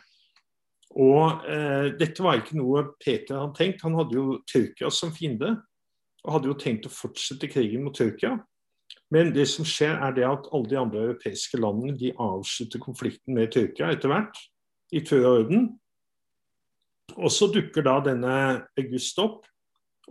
Og 0.93 1.45
eh, 1.49 1.91
dette 1.97 2.23
var 2.23 2.39
ikke 2.39 2.57
noe 2.59 2.85
Peter 3.01 3.39
hadde 3.39 3.57
tenkt. 3.57 3.83
Han 3.85 3.97
hadde 3.97 4.17
jo 4.17 4.39
Tyrkia 4.49 4.89
som 4.93 5.13
fiende. 5.13 5.55
Og 6.23 6.37
hadde 6.37 6.51
jo 6.51 6.57
tenkt 6.57 6.87
å 6.87 6.93
fortsette 6.93 7.49
krigen 7.51 7.83
mot 7.85 7.95
Tyrkia. 7.97 8.37
Men 9.13 9.33
det 9.33 9.45
som 9.49 9.65
skjer 9.67 9.97
er 10.01 10.13
det 10.15 10.25
at 10.25 10.47
alle 10.53 10.69
de 10.69 10.79
andre 10.79 11.07
europeiske 11.09 11.59
landene 11.59 11.97
de 11.99 12.13
avslutter 12.21 12.81
konflikten 12.81 13.37
med 13.37 13.51
Tyrkia 13.53 13.91
etter 13.93 14.13
hvert. 14.13 14.37
I 14.93 15.01
tur 15.05 15.25
orden. 15.25 15.71
Og 17.17 17.31
så 17.31 17.49
dukker 17.51 17.85
da 17.85 17.97
denne 18.05 18.35
August 18.79 19.19
opp 19.21 19.43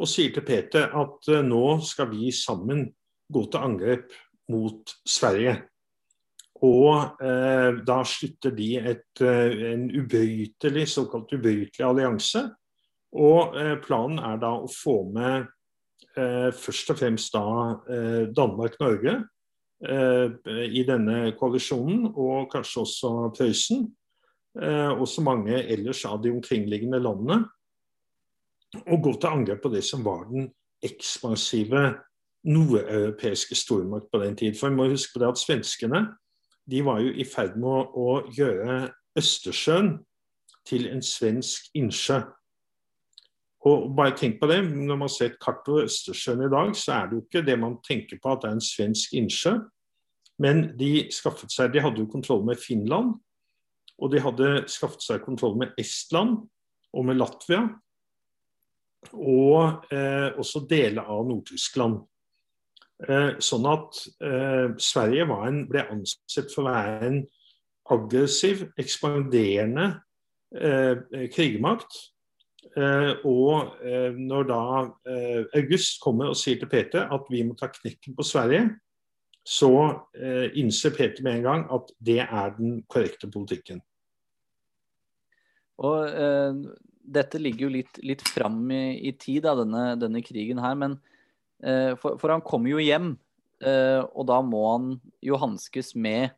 og 0.00 0.08
sier 0.08 0.32
til 0.32 0.44
Peter 0.46 0.92
at 0.96 1.28
uh, 1.32 1.42
nå 1.44 1.78
skal 1.84 2.10
vi 2.12 2.30
sammen 2.34 2.86
gå 3.32 3.44
til 3.50 3.64
angrep 3.64 4.12
mot 4.52 4.92
Sverige. 5.08 5.54
Og 6.62 7.22
eh, 7.24 7.78
da 7.82 7.96
slutter 8.06 8.52
de 8.54 8.68
et, 8.76 9.08
uh, 9.24 9.62
en 9.72 9.86
ubøytelig, 9.90 10.84
såkalt 10.92 11.32
ubøytelig 11.32 11.86
allianse. 11.86 12.44
Og 13.18 13.56
planen 13.84 14.20
er 14.22 14.38
da 14.40 14.52
å 14.56 14.68
få 14.70 15.02
med 15.12 15.50
først 16.12 16.92
og 16.92 16.96
fremst 16.96 17.34
da 17.34 17.42
Danmark-Norge 18.32 19.12
i 19.84 20.84
denne 20.88 21.18
koalisjonen, 21.36 22.06
og 22.08 22.48
kanskje 22.52 22.84
også 22.86 23.10
Prøysen. 23.36 23.84
Og 24.52 25.06
så 25.08 25.22
mange 25.24 25.56
ellers 25.72 26.02
av 26.04 26.18
de 26.22 26.32
omkringliggende 26.32 27.00
landene. 27.00 27.38
Og 28.86 29.04
gå 29.04 29.12
til 29.16 29.30
angrep 29.32 29.62
på 29.64 29.70
det 29.72 29.80
som 29.84 30.04
var 30.04 30.26
den 30.28 30.50
ekspansive 30.84 31.86
nordeuropeiske 32.44 33.56
stormakt 33.56 34.10
på 34.12 34.20
den 34.22 34.36
tid. 34.36 34.58
For 34.58 34.68
vi 34.68 34.76
må 34.76 34.88
huske 34.90 35.14
på 35.14 35.22
det 35.22 35.30
at 35.32 35.40
svenskene 35.40 36.02
de 36.70 36.84
var 36.84 37.00
jo 37.02 37.10
i 37.18 37.24
ferd 37.26 37.56
med 37.60 37.96
å 37.98 38.22
gjøre 38.30 38.92
Østersjøen 39.18 39.96
til 40.68 40.86
en 40.92 41.02
svensk 41.02 41.72
innsjø. 41.76 42.20
Og 43.66 43.90
bare 43.94 44.16
tenk 44.18 44.40
på 44.40 44.46
det, 44.50 44.62
Når 44.64 44.96
man 44.96 45.08
ser 45.08 45.26
et 45.26 45.40
kart 45.40 45.68
over 45.68 45.84
Østersjøen 45.84 46.46
i 46.46 46.50
dag, 46.50 46.76
så 46.76 46.92
er 46.92 47.06
det 47.06 47.16
jo 47.16 47.22
ikke 47.22 47.46
det 47.46 47.58
man 47.58 47.76
tenker 47.82 48.18
på 48.22 48.32
at 48.32 48.42
det 48.42 48.48
er 48.48 48.52
en 48.52 48.60
svensk 48.60 49.14
innsjø. 49.14 49.58
Men 50.38 50.76
de 50.78 51.08
skaffet 51.10 51.52
seg, 51.52 51.72
de 51.72 51.80
hadde 51.80 52.00
jo 52.00 52.10
kontroll 52.10 52.44
med 52.44 52.58
Finland, 52.58 53.14
og 54.02 54.12
de 54.12 54.22
hadde 54.22 54.52
skaffet 54.70 55.04
seg 55.04 55.24
kontroll 55.24 55.54
med 55.60 55.76
Estland 55.80 56.40
og 56.92 57.06
med 57.06 57.20
Latvia. 57.20 57.62
Og 59.12 59.92
eh, 59.94 60.30
også 60.38 60.64
deler 60.70 61.06
av 61.10 61.24
Nord-Tyskland. 61.26 62.00
Eh, 63.02 63.30
sånn 63.42 63.66
at 63.70 64.02
eh, 64.22 64.74
Sverige 64.82 65.26
en, 65.46 65.62
ble 65.70 65.86
ansett 65.90 66.52
for 66.54 66.64
å 66.64 66.70
være 66.70 67.08
en 67.08 67.20
aggressiv, 67.92 68.68
ekspanderende 68.78 69.88
eh, 70.54 71.26
krigmakt. 71.34 71.98
Eh, 72.76 73.12
og 73.28 73.82
eh, 73.84 74.14
når 74.14 74.48
da 74.48 74.62
August 75.58 75.98
kommer 76.02 76.30
og 76.30 76.38
sier 76.38 76.60
til 76.60 76.70
Peter 76.70 77.10
at 77.12 77.26
vi 77.32 77.42
må 77.46 77.58
ta 77.58 77.68
knekken 77.72 78.16
på 78.18 78.26
Sverige, 78.26 78.70
så 79.42 79.72
innser 80.54 80.92
Peter 80.94 81.24
med 81.26 81.40
en 81.40 81.46
gang 81.48 81.62
at 81.74 81.88
det 81.98 82.20
er 82.22 82.52
den 82.54 82.76
korrekte 82.86 83.26
politikken. 83.26 83.80
Og 85.80 86.66
dette 87.02 87.40
ligger 87.40 87.66
jo 87.66 87.72
litt, 87.78 87.98
litt 88.04 88.22
fram 88.28 88.60
i, 88.70 88.98
i 89.08 89.12
tid, 89.16 89.42
da, 89.46 89.54
denne, 89.58 89.84
denne, 89.98 90.20
krigen 90.24 90.60
her. 90.62 90.76
Men 90.78 90.98
Eh, 91.62 91.94
for, 91.96 92.18
for, 92.18 92.32
han 92.34 92.42
kommer 92.42 92.72
jo 92.74 92.82
hjem, 92.82 93.12
eh, 93.62 94.00
og 94.02 94.26
da 94.30 94.40
må 94.42 94.62
han 94.66 94.88
jo 95.22 95.38
hanskes 95.38 95.92
med 95.94 96.32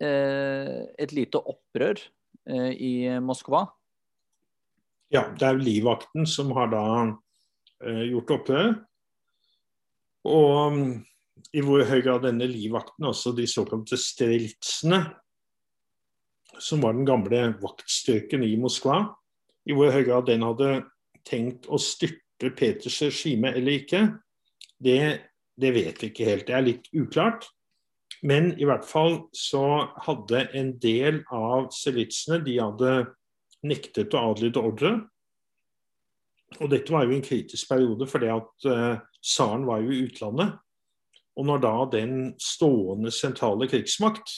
eh, 0.00 0.86
et 0.96 1.12
lite 1.16 1.42
opprør 1.42 2.00
i 2.48 3.04
Moskva. 3.20 3.66
Ja, 5.12 5.26
det 5.36 5.44
er 5.44 5.58
livvakten 5.60 6.24
som 6.24 6.54
har 6.56 6.70
da 6.72 6.84
gjort 8.08 8.30
opprør. 8.38 8.70
Og 10.24 10.78
i 11.52 11.60
hvor 11.60 11.84
høy 11.84 11.98
grad 12.06 12.24
denne 12.24 12.48
livvakten, 12.48 13.04
altså 13.04 13.34
de 13.36 13.44
såkalte 13.44 13.98
strelitsene, 14.00 15.02
som 16.62 16.82
var 16.84 16.96
den 16.96 17.06
gamle 17.08 17.52
vaktstyrken 17.62 18.44
i 18.46 18.54
Moskva, 18.60 19.02
i 19.68 19.76
hvor 19.76 19.92
høy 19.92 20.02
grad 20.06 20.28
den 20.28 20.44
hadde 20.46 20.82
tenkt 21.28 21.68
å 21.68 21.80
styrte 21.80 22.52
Peters 22.56 23.00
regime 23.04 23.52
eller 23.56 23.80
ikke, 23.80 24.02
det, 24.78 25.00
det 25.58 25.72
vet 25.74 26.02
vi 26.02 26.10
ikke 26.12 26.28
helt. 26.28 26.46
Det 26.48 26.56
er 26.56 26.66
litt 26.66 26.90
uklart. 26.94 27.48
Men 28.26 28.50
i 28.58 28.66
hvert 28.66 28.86
fall 28.86 29.20
så 29.36 29.62
hadde 30.06 30.48
en 30.58 30.72
del 30.82 31.20
av 31.34 31.68
selitsene 31.74 32.40
de 32.46 32.56
hadde 32.58 32.94
nektet 33.66 34.14
å 34.14 34.30
adlyde 34.32 34.62
ordre. 34.62 34.92
Og 36.58 36.70
dette 36.72 36.94
var 36.94 37.04
jo 37.04 37.14
en 37.14 37.22
kritisk 37.24 37.68
periode, 37.70 38.08
fordi 38.08 38.30
at 38.32 38.68
uh, 38.70 39.60
var 39.68 39.84
jo 39.84 39.92
i 39.92 40.02
utlandet. 40.08 40.56
Og 41.38 41.46
når 41.46 41.62
da 41.62 41.74
den 41.92 42.14
stående 42.42 43.12
sentrale 43.14 43.68
krigsmakt 43.70 44.32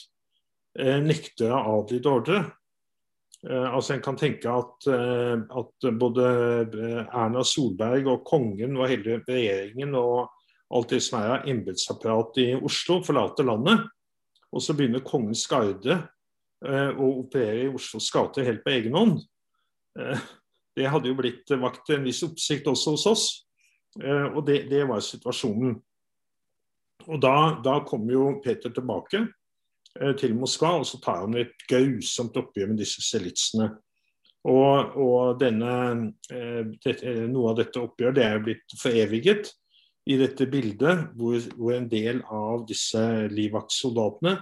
uh, 0.79 0.99
nekter 1.03 1.51
å 1.51 1.81
adlyde 1.81 2.11
ordre 2.11 2.41
uh, 2.45 3.69
altså 3.75 3.97
En 3.97 4.05
kan 4.05 4.19
tenke 4.21 4.53
at, 4.53 4.87
at 4.91 5.89
både 5.99 6.27
Erna 7.07 7.43
Solberg 7.47 8.11
og 8.13 8.27
kongen 8.29 8.77
og 8.79 8.91
hele 8.91 9.23
regjeringen 9.27 9.97
og 9.99 10.29
alt 10.71 10.93
det 10.95 11.01
som 11.03 11.19
er 11.19 11.33
av 11.35 11.49
embetsapparat 11.51 12.39
i 12.43 12.49
Oslo, 12.55 13.01
forlater 13.03 13.47
landet. 13.47 13.89
Og 14.51 14.63
så 14.63 14.75
begynner 14.77 15.03
Kongens 15.07 15.43
Garde 15.51 15.97
eh, 15.97 16.91
å 16.91 17.09
operere 17.23 17.67
i 17.67 17.73
Oslos 17.75 18.11
gater 18.15 18.47
helt 18.47 18.63
på 18.65 18.75
egen 18.75 18.97
hånd. 18.99 19.19
Eh, 19.99 20.25
det 20.79 20.91
hadde 20.91 21.11
jo 21.11 21.19
blitt 21.19 21.51
vakt 21.61 21.91
en 21.95 22.07
viss 22.07 22.23
oppsikt 22.27 22.71
også 22.71 22.97
hos 22.97 23.07
oss. 23.11 23.27
Eh, 23.99 24.27
og 24.31 24.45
det, 24.47 24.65
det, 24.71 24.85
var 24.89 25.03
situasjonen. 25.03 25.75
Og 27.09 27.23
da, 27.23 27.37
da 27.65 27.81
kom 27.87 28.07
jo 28.11 28.37
Peter 28.45 28.73
tilbake 28.75 29.25
eh, 29.25 29.29
til 30.21 30.37
Moskva, 30.39 30.77
og 30.79 30.85
så 30.87 31.01
tar 31.03 31.25
han 31.25 31.35
et 31.41 31.65
grusomt 31.69 32.37
oppgjør 32.39 32.71
med 32.71 32.79
disse 32.79 33.03
selitsene. 33.03 33.67
Og, 34.49 34.95
og 34.97 35.41
denne, 35.41 35.73
dette, 36.85 37.15
noe 37.29 37.51
av 37.51 37.59
dette 37.59 37.83
oppgjøret 37.83 38.17
det 38.17 38.25
er 38.25 38.45
blitt 38.45 38.77
foreviget 38.81 39.51
i 40.09 40.17
dette 40.21 40.47
bildet 40.51 41.11
hvor, 41.19 41.37
hvor 41.57 41.75
en 41.77 41.89
del 41.91 42.23
av 42.33 42.65
disse 42.69 43.03
livvaktsoldatene 43.35 44.39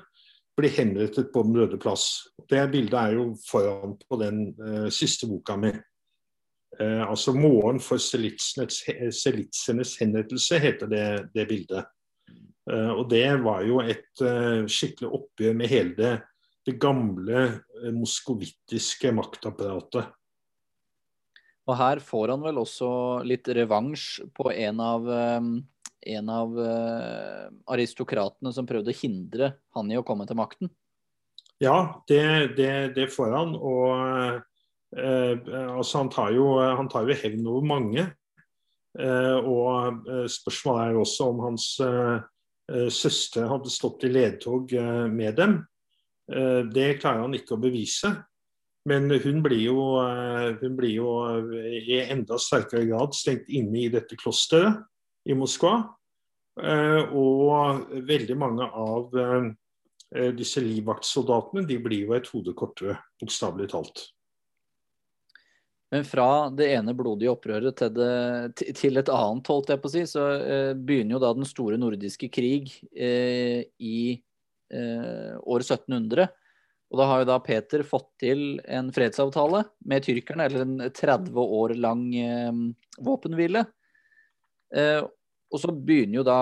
blir 0.59 0.75
henrettet 0.75 1.31
på 1.33 1.45
Den 1.47 1.59
røde 1.61 1.79
plass. 1.79 2.07
Det 2.51 2.65
bildet 2.73 2.99
er 2.99 3.15
jo 3.19 3.29
foran 3.47 3.95
på 4.09 4.19
den 4.23 4.41
uh, 4.59 4.89
siste 4.91 5.29
boka 5.31 5.57
mi. 5.57 5.71
Uh, 6.81 7.05
altså 7.11 7.33
'Morgen 7.33 7.81
for 7.81 7.97
selitsenes 7.99 9.97
henrettelse' 10.01 10.59
heter 10.59 10.87
det, 10.87 11.29
det 11.35 11.49
bildet. 11.49 11.85
Uh, 12.69 12.93
og 12.99 13.07
det 13.11 13.27
var 13.45 13.65
jo 13.65 13.81
et 13.81 14.25
skikkelig 14.69 15.09
oppgjør 15.21 15.57
med 15.57 15.73
hele 15.73 15.97
det, 15.97 16.15
det 16.69 16.77
gamle 16.83 17.47
moskovittiske 17.97 19.13
maktapparatet. 19.17 20.13
Og 21.69 21.77
her 21.77 22.01
får 22.01 22.33
han 22.33 22.45
vel 22.47 22.61
også 22.63 22.91
litt 23.29 23.49
revansj 23.53 24.23
på 24.37 24.49
en 24.55 24.81
av, 24.81 25.09
eh, 25.13 25.49
en 26.17 26.31
av 26.33 26.61
eh, 26.65 27.49
aristokratene 27.69 28.53
som 28.57 28.69
prøvde 28.69 28.95
å 28.95 29.01
hindre 29.03 29.51
han 29.77 29.93
i 29.93 29.99
å 30.01 30.05
komme 30.07 30.25
til 30.29 30.39
makten. 30.41 30.73
Ja, 31.61 32.01
det, 32.09 32.55
det, 32.57 32.73
det 32.97 33.09
får 33.13 33.35
han. 33.37 33.53
Og 33.59 33.91
eh, 34.97 35.35
altså 35.75 36.01
han, 36.01 36.13
tar 36.15 36.33
jo, 36.33 36.55
han 36.57 36.89
tar 36.89 37.05
jo 37.05 37.19
hevn 37.21 37.45
over 37.51 37.69
mange. 37.75 38.07
Eh, 38.99 39.37
og 39.45 40.09
eh, 40.09 40.25
spørsmålet 40.33 40.87
er 40.87 41.03
også 41.03 41.29
om 41.35 41.45
hans 41.51 41.75
eh, 41.85 42.17
søster 42.93 43.47
hadde 43.49 43.71
stått 43.73 44.05
i 44.05 44.11
ledtog 44.13 44.73
med 45.09 45.39
dem. 45.39 45.55
det 46.75 46.99
klarer 47.01 47.23
han 47.23 47.37
ikke 47.39 47.57
å 47.57 47.63
bevise. 47.63 48.11
Men 48.89 49.11
hun 49.11 49.43
blir, 49.45 49.61
jo, 49.69 49.79
eh, 50.01 50.57
hun 50.63 50.77
blir 50.79 50.95
jo 50.97 51.13
eh, 51.29 51.79
i 51.83 52.01
enda 52.09 52.39
sterkere 52.41 52.87
grad 52.89 53.17
stengt 53.17 53.49
inne 53.53 53.85
i 53.85 53.93
dette 53.93 54.17
klosteret 54.19 54.85
i 55.29 55.37
Moskva. 55.37 55.75
Eh, 56.59 57.13
og 57.15 57.91
veldig 58.09 58.37
mange 58.39 58.67
av 58.67 59.15
disse 60.39 60.63
livvaktsoldatene 60.65 61.67
de 61.69 61.77
blir 61.85 62.07
jo 62.07 62.15
et 62.17 62.29
hode 62.33 62.55
kortere, 62.57 62.95
bokstavelig 63.21 63.67
talt. 63.75 64.07
Men 65.95 66.05
fra 66.05 66.49
det 66.53 66.67
ene 66.75 66.93
blodige 66.97 67.33
opprøret 67.33 67.79
til, 67.81 67.93
det, 67.97 68.73
til 68.77 69.01
et 69.01 69.09
annet, 69.09 69.49
holdt 69.49 69.71
jeg 69.73 69.81
på 69.81 69.89
å 69.89 69.93
si, 69.95 70.03
så 70.11 70.25
begynner 70.77 71.17
jo 71.17 71.23
da 71.23 71.31
den 71.33 71.49
store 71.49 71.79
nordiske 71.81 72.29
krig 72.29 72.75
i 72.93 74.01
år 74.69 75.65
1700. 75.65 76.29
Og 76.89 77.01
da 77.01 77.07
har 77.09 77.23
jo 77.23 77.29
da 77.29 77.39
Peter 77.45 77.85
fått 77.85 78.09
til 78.23 78.43
en 78.65 78.89
fredsavtale 78.95 79.65
med 79.89 80.05
tyrkerne, 80.07 80.47
eller 80.49 80.65
en 80.65 80.93
30 80.97 81.37
år 81.37 81.75
lang 81.77 82.05
eh, 82.17 82.61
våpenhvile. 83.05 83.67
Eh, 84.73 85.03
og 85.49 85.61
så 85.61 85.73
begynner 85.73 86.21
jo 86.21 86.25
da 86.29 86.39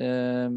eh, 0.00 0.56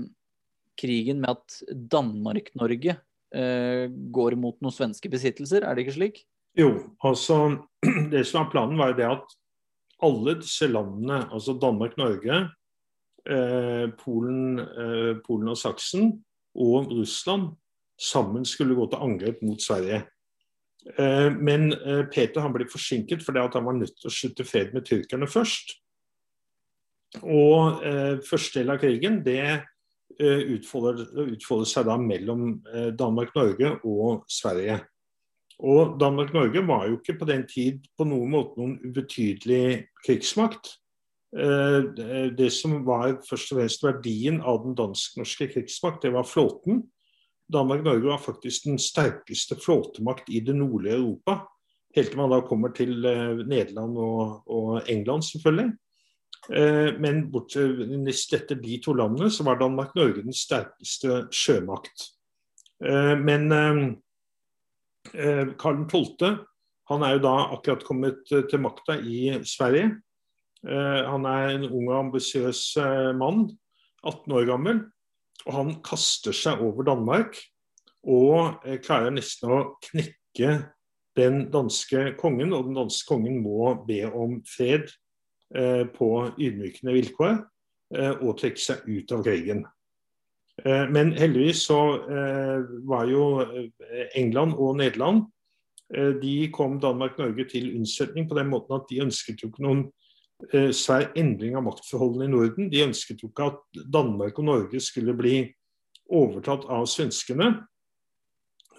krigen 0.79 1.19
med 1.23 1.35
at 1.35 1.57
Danmark-Norge 1.91 2.95
eh, 2.95 3.83
går 3.91 4.39
mot 4.39 4.55
noen 4.63 4.75
svenske 4.75 5.11
besittelser, 5.11 5.67
er 5.67 5.75
det 5.75 5.85
ikke 5.85 5.97
slik? 5.99 6.23
Jo, 6.55 6.69
altså 7.03 7.39
det 8.13 8.23
som 8.27 8.43
er 8.43 8.51
planen 8.53 8.79
var 8.79 8.93
jo 8.93 8.99
det 8.99 9.09
at 9.09 9.35
alle 10.05 10.37
disse 10.39 10.67
landene, 10.67 11.25
altså 11.33 11.55
Danmark-Norge, 11.59 12.39
eh, 13.29 13.85
Polen, 13.99 14.59
eh, 14.59 15.13
Polen 15.25 15.53
og 15.53 15.57
Saksen 15.57 16.11
og 16.55 16.91
Russland 16.91 17.53
sammen 17.99 18.45
skulle 18.45 18.75
gå 18.75 18.89
til 18.91 19.01
angrep 19.01 19.41
mot 19.43 19.61
Sverige. 19.61 20.03
Eh, 20.97 21.31
men 21.33 21.71
eh, 21.73 22.03
Peter 22.13 22.43
han 22.45 22.53
ble 22.53 22.67
forsinket 22.69 23.23
fordi 23.25 23.41
han 23.41 23.65
var 23.65 23.77
nødt 23.79 23.95
til 23.97 24.09
å 24.09 24.13
slutte 24.13 24.45
fred 24.47 24.75
med 24.75 24.85
tyrkerne 24.85 25.29
først. 25.29 25.77
Og 27.23 27.85
eh, 27.85 28.17
første 28.25 28.61
del 28.61 28.75
av 28.75 28.83
krigen 28.83 29.23
det 29.25 29.63
utfolder, 30.15 31.01
utfolder 31.33 31.67
seg 31.67 31.87
da 31.89 31.95
mellom 31.99 32.61
Danmark-Norge 32.95 33.73
og 33.83 34.21
Sverige. 34.31 34.77
Og 35.63 35.95
Danmark-Norge 35.99 36.67
var 36.67 36.87
jo 36.89 36.97
ikke 36.99 37.19
på 37.19 37.27
den 37.29 37.45
tid 37.47 37.85
på 37.97 38.07
noen 38.07 38.33
måte 38.33 38.59
noen 38.59 38.79
ubetydelig 38.83 39.87
krigsmakt. 40.03 40.73
Det 41.31 42.49
som 42.53 42.77
var 42.87 43.21
først 43.27 43.53
og 43.53 43.59
fremst 43.59 43.83
verdien 43.83 44.41
av 44.43 44.61
den 44.65 44.75
dansk-norske 44.75 45.47
krigsmakt, 45.53 46.03
det 46.03 46.13
var 46.15 46.27
flåten. 46.27 46.83
Danmark-Norge 47.51 48.07
var 48.09 48.23
faktisk 48.23 48.67
den 48.67 48.79
sterkeste 48.81 49.55
flåtemakt 49.59 50.29
i 50.33 50.41
det 50.43 50.55
nordlige 50.57 50.97
Europa. 50.99 51.39
Helt 51.95 52.11
til 52.11 52.19
man 52.19 52.33
da 52.33 52.41
kommer 52.43 52.75
til 52.75 52.95
Nederland 53.47 53.97
og, 53.97 54.43
og 54.51 54.89
England, 54.91 55.23
selvfølgelig. 55.23 55.71
Men 57.01 57.31
bortsett 57.33 58.33
etter 58.37 58.59
de 58.59 58.79
to 58.83 58.93
landene, 58.93 59.31
så 59.31 59.43
var 59.47 59.59
Danmark-Norge 59.59 60.25
den 60.25 60.35
sterkeste 60.35 61.23
sjømakt. 61.33 62.11
Men 63.23 63.47
Karl 65.61 65.85
12. 65.87 66.45
Han 66.91 67.01
er 67.01 67.15
jo 67.15 67.23
da 67.23 67.35
akkurat 67.55 67.85
kommet 67.85 68.33
eh, 68.33 68.45
til 68.49 68.61
makta 68.61 68.97
i 69.01 69.39
Sverige. 69.47 69.89
Eh, 70.65 71.01
han 71.09 71.25
er 71.29 71.55
en 71.55 71.67
ung 71.71 71.89
og 71.89 71.97
ambisiøs 72.03 72.61
eh, 72.81 73.09
mann, 73.17 73.47
18 74.05 74.35
år 74.37 74.45
gammel. 74.51 74.83
Og 75.45 75.53
han 75.53 75.73
kaster 75.85 76.33
seg 76.33 76.61
over 76.63 76.85
Danmark 76.87 77.37
og 78.05 78.61
klarer 78.85 79.13
nesten 79.13 79.49
å 79.49 79.57
knekke 79.81 80.51
den 81.17 81.47
danske 81.53 82.11
kongen. 82.19 82.53
Og 82.53 82.69
den 82.69 82.77
danske 82.77 83.09
kongen 83.09 83.41
må 83.41 83.73
be 83.85 84.03
om 84.09 84.39
fred 84.49 84.89
på 85.93 86.09
ydmykende 86.41 86.95
vilkår 86.95 87.35
og 88.25 88.31
trekke 88.41 88.61
seg 88.61 88.85
ut 88.89 89.13
av 89.13 89.21
krigen. 89.25 89.61
Men 90.63 91.11
heldigvis 91.19 91.65
så 91.67 91.79
var 92.87 93.09
jo 93.11 93.25
England 94.15 94.53
og 94.55 94.77
Nederland 94.79 95.25
Eh, 95.93 96.13
de 96.21 96.49
kom 96.51 96.79
Danmark-Norge 96.81 97.45
til 97.49 97.69
unnsetning 97.75 98.29
på 98.29 98.37
den 98.37 98.49
måten 98.49 98.75
at 98.75 98.89
de 98.89 99.03
ønsket 99.05 99.43
jo 99.43 99.51
ikke 99.51 99.65
noen 99.65 99.83
eh, 100.51 100.71
svær 100.73 101.11
endring 101.17 101.57
av 101.57 101.65
maktforholdene 101.67 102.25
i 102.25 102.33
Norden. 102.33 102.71
De 102.71 102.83
ønsket 102.87 103.21
jo 103.21 103.29
ikke 103.29 103.51
at 103.51 103.85
Danmark 103.93 104.39
og 104.41 104.49
Norge 104.49 104.81
skulle 104.81 105.13
bli 105.17 105.37
overtatt 106.09 106.65
av 106.71 106.87
svenskene. 106.89 107.53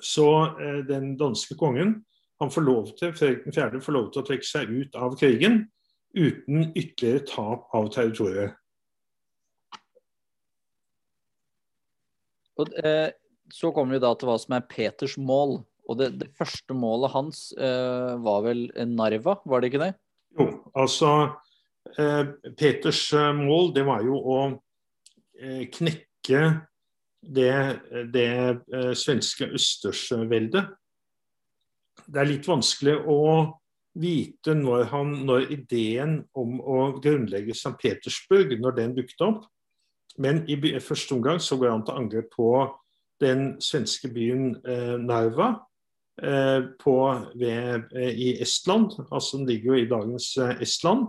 Så 0.03 0.29
eh, 0.59 0.83
den 0.89 1.15
danske 1.21 1.59
kongen 1.59 2.01
han 2.43 2.53
får 2.53 2.67
lov 2.67 2.91
til, 2.99 3.15
Fredrik 3.17 3.55
4. 3.55 3.81
får 3.81 4.03
å 4.03 4.27
trekke 4.27 4.45
seg 4.45 4.69
ut 4.69 4.99
av 4.99 5.15
krigen 5.17 5.63
uten 6.17 6.73
ytterligere 6.77 7.25
tap 7.29 7.71
av 7.77 7.89
territoriet. 7.95 8.59
Og, 12.61 12.73
eh, 12.83 13.11
så 13.53 13.71
kommer 13.75 13.97
vi 13.97 14.03
da 14.03 14.13
til 14.17 14.31
hva 14.31 14.37
som 14.41 14.57
er 14.57 14.69
Peters 14.71 15.17
mål. 15.21 15.61
Og 15.87 15.99
det, 16.01 16.11
det 16.21 16.33
første 16.35 16.75
målet 16.75 17.13
hans 17.15 17.51
eh, 17.55 18.15
var 18.23 18.43
vel 18.47 18.67
Narva, 18.91 19.37
var 19.47 19.63
det 19.63 19.71
ikke 19.71 19.85
det? 19.85 19.93
Jo, 20.37 20.49
altså 20.77 21.11
eh, 21.95 22.25
Peters 22.59 23.05
eh, 23.15 23.31
mål 23.37 23.71
det 23.77 23.85
var 23.87 24.03
jo 24.07 24.19
å 24.19 24.39
eh, 25.39 25.69
knekke 25.73 26.43
det, 27.27 27.53
det 28.15 28.27
eh, 28.27 28.93
svenske 28.99 29.49
østersveldet. 29.55 30.75
Det 32.07 32.21
er 32.23 32.29
litt 32.29 32.47
vanskelig 32.51 32.99
å 33.11 33.21
vite 33.97 34.55
når, 34.59 34.89
han, 34.93 35.13
når 35.27 35.51
ideen 35.55 36.19
om 36.37 36.59
å 36.61 36.81
grunnlegge 37.03 37.55
St. 37.57 37.75
Petersburg 37.81 38.53
når 38.61 38.77
den 38.77 38.97
dukket 38.99 39.25
opp. 39.27 39.47
Men 40.19 40.45
i 40.49 40.57
første 40.81 41.13
omgang 41.13 41.41
så 41.41 41.57
går 41.57 41.71
han 41.71 41.85
til 41.87 41.99
angrep 42.01 42.31
på 42.37 42.51
den 43.21 43.61
svenske 43.61 44.09
byen 44.13 44.57
eh, 44.67 44.97
Narva. 45.01 45.55
Eh, 46.23 46.63
på, 46.81 47.15
ved, 47.35 47.83
eh, 47.93 48.11
i 48.19 48.43
Estland, 48.43 48.91
altså 49.13 49.37
den 49.37 49.47
ligger 49.47 49.75
jo 49.75 49.83
i 49.83 49.89
dagens 49.89 50.37
eh, 50.37 50.63
Estland, 50.63 51.07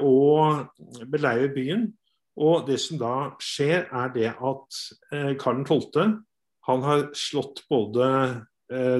og 0.00 0.66
beleirer 1.12 1.52
byen. 1.54 1.92
Og 2.36 2.64
det 2.66 2.80
som 2.80 2.98
da 2.98 3.12
skjer, 3.38 3.84
er 3.92 4.08
det 4.10 4.32
at 4.32 4.78
Karl 5.38 5.60
12. 5.62 6.16
han 6.66 6.82
har 6.82 7.04
slått 7.14 7.62
både 7.70 8.08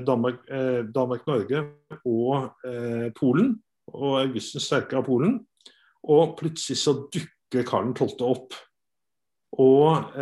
Danmark-Norge 0.06 0.92
Danmark 0.94 1.26
og 2.06 2.52
Polen, 3.18 3.50
og 3.90 4.20
Augustens 4.20 4.68
sterke 4.68 4.94
av 5.00 5.08
Polen. 5.08 5.40
Og 6.06 6.36
plutselig 6.38 6.78
så 6.78 6.94
dukker 7.10 7.66
Karl 7.66 7.90
12. 7.90 8.22
opp. 8.22 8.54
Og, 9.60 10.14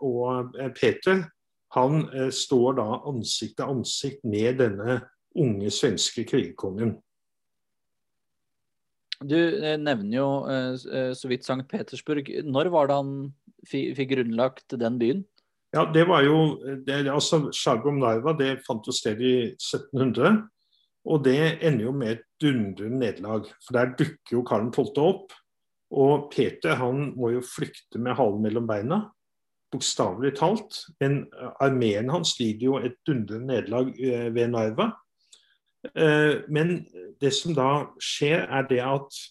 og 0.00 0.54
Peter 0.78 1.24
han 1.76 2.04
eh, 2.12 2.30
står 2.32 2.76
da 2.80 2.88
ansikt 3.08 3.56
til 3.58 3.72
ansikt 3.72 4.24
med 4.28 4.60
denne 4.60 5.00
unge 5.38 5.72
svenske 5.72 6.24
krigerkongen. 6.28 6.96
Du 9.22 9.38
eh, 9.38 9.78
nevner 9.80 10.16
jo 10.18 10.28
eh, 10.50 10.72
eh, 10.74 11.12
så 11.16 11.30
vidt 11.30 11.46
St. 11.46 11.62
Petersburg. 11.70 12.28
Når 12.44 12.72
var 12.74 12.90
det 12.90 12.98
han 13.00 13.12
fikk 13.68 14.10
grunnlagt 14.16 14.74
den 14.78 14.98
byen? 15.00 15.22
Ja, 15.72 15.86
det 15.88 16.04
var 16.04 16.24
jo, 16.26 16.58
det, 16.84 17.06
altså 17.08 17.46
Sjagom 17.56 18.02
Narva 18.02 18.34
det 18.36 18.58
fant 18.66 18.84
jo 18.84 18.92
sted 18.92 19.22
i 19.24 19.36
1700. 19.54 20.42
Og 21.08 21.22
det 21.24 21.38
ender 21.64 21.86
jo 21.86 21.94
med 21.96 22.18
et 22.18 22.26
dundrende 22.42 23.00
nederlag. 23.00 23.48
For 23.64 23.78
der 23.78 23.94
dukker 23.96 24.36
jo 24.36 24.44
Karl 24.46 24.68
12. 24.68 24.92
opp. 25.00 25.32
Og 25.92 26.30
Peter 26.32 26.78
han 26.80 27.10
må 27.18 27.34
jo 27.34 27.42
flykte 27.44 28.00
med 28.00 28.16
halen 28.16 28.40
mellom 28.44 28.68
beina 28.68 29.04
bokstavelig 29.72 30.36
talt. 30.38 30.84
Men 31.00 31.24
eh, 31.32 31.52
armeen 31.64 32.10
hans 32.12 32.36
lider 32.40 32.66
jo 32.66 32.78
et 32.80 32.98
dundrende 33.06 33.48
nederlag 33.48 33.92
eh, 34.00 34.28
ved 34.34 34.52
Narva. 34.52 34.90
Eh, 35.96 36.42
men 36.52 36.74
det 37.20 37.32
som 37.36 37.56
da 37.56 37.70
skjer, 38.02 38.46
er 38.48 38.68
det 38.70 38.82
at 38.84 39.22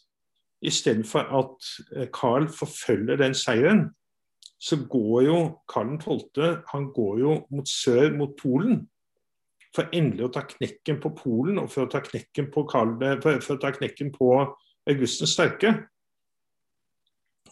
istedenfor 0.61 1.25
at 1.33 2.09
Carl 2.13 2.45
forfølger 2.53 3.17
den 3.17 3.33
seieren, 3.33 3.87
så 4.61 4.77
går 4.89 5.21
jo 5.25 5.37
Karl 5.73 5.95
12. 5.97 6.65
han 6.69 6.91
går 6.93 7.19
jo 7.19 7.37
mot 7.49 7.69
sør, 7.69 8.11
mot 8.13 8.35
Polen. 8.37 8.83
For 9.73 9.89
endelig 9.95 10.27
å 10.27 10.33
ta 10.35 10.43
knekken 10.45 10.99
på 11.01 11.09
Polen 11.17 11.57
og 11.57 11.71
for 11.71 11.87
å 11.87 11.89
ta 11.89 12.03
knekken 12.05 12.51
på, 12.53 12.67
Karl, 12.69 12.93
for 13.23 13.55
å 13.55 13.61
ta 13.61 13.71
knekken 13.73 14.11
på 14.13 14.29
Augusten 14.91 15.29
sterke. 15.29 15.73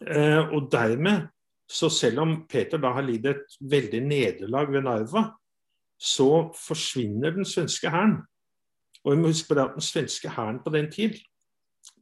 Og 0.02 0.70
dermed 0.72 1.28
så 1.70 1.90
selv 1.90 2.20
om 2.24 2.32
Peter 2.50 2.82
da 2.82 2.94
har 2.96 3.06
lidd 3.06 3.28
et 3.30 3.58
veldig 3.72 4.02
nederlag 4.02 4.72
ved 4.74 4.88
Narva, 4.88 5.26
så 6.00 6.50
forsvinner 6.58 7.36
den 7.36 7.46
svenske 7.46 7.92
hæren. 7.92 8.18
Og 9.04 9.14
vi 9.14 9.22
må 9.22 9.28
huske 9.32 9.52
på 9.52 9.58
det 9.58 9.68
at 9.68 9.76
den 9.78 9.86
svenske 9.86 10.30
hæren 10.30 10.60
på 10.64 10.74
den 10.74 10.92
tid, 10.92 11.20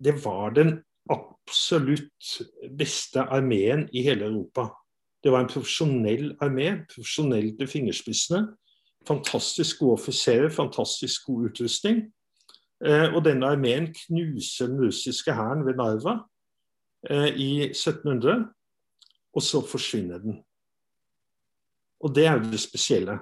det 0.03 0.13
var 0.25 0.49
den 0.55 0.79
absolutt 1.09 2.41
beste 2.77 3.21
armeen 3.21 3.89
i 3.93 4.01
hele 4.01 4.25
Europa. 4.25 4.69
Det 5.23 5.31
var 5.31 5.43
en 5.43 5.51
profesjonell 5.51 6.31
armé, 6.43 6.85
profesjonell 6.93 7.57
til 7.57 7.67
fingerspissene. 7.67 8.47
Fantastisk 9.07 9.79
gode 9.79 9.99
offiserer, 9.99 10.49
fantastisk 10.49 11.25
god 11.25 11.49
utrustning. 11.49 12.05
Eh, 12.85 13.13
og 13.15 13.25
denne 13.25 13.47
armeen 13.47 13.93
knuser 13.93 14.67
den 14.67 14.85
russiske 14.85 15.33
hæren 15.33 15.65
ved 15.65 15.75
Narva 15.75 16.13
eh, 16.13 16.25
i 17.07 17.51
1700 17.69 18.47
og 19.37 19.43
så 19.45 19.61
forsvinner 19.65 20.21
den. 20.23 20.39
Og 22.01 22.13
det 22.13 22.25
er 22.27 22.37
jo 22.37 22.51
det 22.51 22.61
spesielle. 22.61 23.19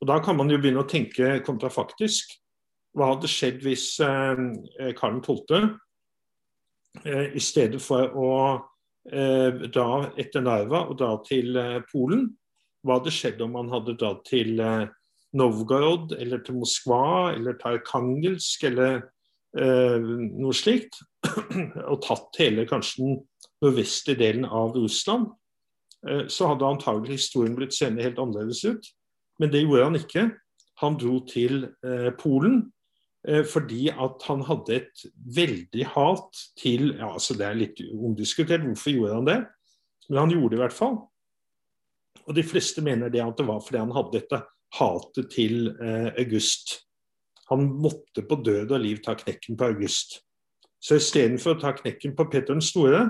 Og 0.00 0.08
Da 0.08 0.18
kan 0.24 0.36
man 0.36 0.50
jo 0.50 0.58
begynne 0.60 0.82
å 0.82 0.88
tenke 0.88 1.38
kontrafaktisk. 1.46 2.34
Hva 2.92 3.12
hadde 3.14 3.30
skjedd 3.30 3.62
hvis 3.64 3.86
eh, 4.04 4.92
Karl 4.98 5.20
12. 5.22 5.70
Eh, 7.06 7.28
i 7.38 7.40
stedet 7.40 7.80
for 7.80 8.12
å 8.18 8.32
eh, 9.08 9.62
dra 9.72 10.10
etter 10.20 10.44
Narva 10.44 10.84
og 10.88 10.98
dra 11.00 11.14
til 11.24 11.56
eh, 11.56 11.78
Polen, 11.92 12.26
hva 12.82 12.98
hadde 12.98 13.14
skjedd 13.14 13.40
om 13.46 13.56
han 13.60 13.70
hadde 13.72 13.96
dratt 14.00 14.26
til 14.28 14.60
eh, 14.60 14.90
Novgorod 15.38 16.12
eller 16.18 16.42
til 16.44 16.58
Moskva 16.60 17.32
eller 17.32 17.56
til 17.56 17.78
Arkhangelsk 17.78 18.66
eller 18.68 18.98
eh, 18.98 19.08
noe 19.52 20.54
slikt, 20.56 20.96
og 21.90 21.98
tatt 22.04 22.38
hele 22.40 22.64
kanskje 22.68 23.02
den 23.02 23.16
nordvestlige 23.62 24.18
delen 24.18 24.44
av 24.44 24.76
Russland, 24.76 25.30
eh, 26.08 26.26
så 26.28 26.50
hadde 26.50 26.68
antagelig 26.68 27.20
historien 27.20 27.56
blitt 27.58 27.76
seende 27.76 28.04
helt 28.04 28.20
annerledes 28.22 28.64
ut. 28.64 28.92
Men 29.40 29.52
det 29.52 29.64
gjorde 29.64 29.88
han 29.88 29.98
ikke. 29.98 30.28
Han 30.82 30.98
dro 30.98 31.20
til 31.28 31.66
eh, 31.86 32.10
Polen 32.18 32.58
eh, 33.28 33.44
fordi 33.46 33.86
at 33.92 34.26
han 34.28 34.44
hadde 34.48 34.80
et 34.80 35.06
veldig 35.36 35.88
hat 35.94 36.42
til 36.58 36.94
ja, 36.96 37.12
altså 37.14 37.36
Det 37.38 37.46
er 37.46 37.58
litt 37.58 37.82
omdiskutert 37.92 38.64
hvorfor 38.66 38.94
gjorde 38.94 39.18
han 39.20 39.30
det, 39.30 39.40
men 40.08 40.24
han 40.24 40.34
gjorde 40.34 40.54
det 40.54 40.60
i 40.60 40.64
hvert 40.64 40.78
fall. 40.78 40.98
Og 42.26 42.34
de 42.36 42.44
fleste 42.46 42.82
mener 42.84 43.10
det 43.10 43.22
at 43.22 43.38
det 43.38 43.46
var 43.46 43.62
fordi 43.62 43.82
han 43.82 43.94
hadde 43.94 44.18
dette 44.18 44.42
hatet 44.72 45.30
til 45.34 45.68
August. 46.18 46.78
Han 47.52 47.68
måtte 47.84 48.24
på 48.24 48.40
død 48.40 48.72
og 48.72 48.80
liv 48.80 49.02
ta 49.04 49.14
knekken 49.18 49.58
på 49.60 49.68
August. 49.74 50.22
Så 50.82 50.98
istedenfor 50.98 51.54
å 51.54 51.60
ta 51.62 51.70
knekken 51.76 52.16
på 52.18 52.26
Petter 52.32 52.56
den 52.56 52.64
store, 52.64 53.06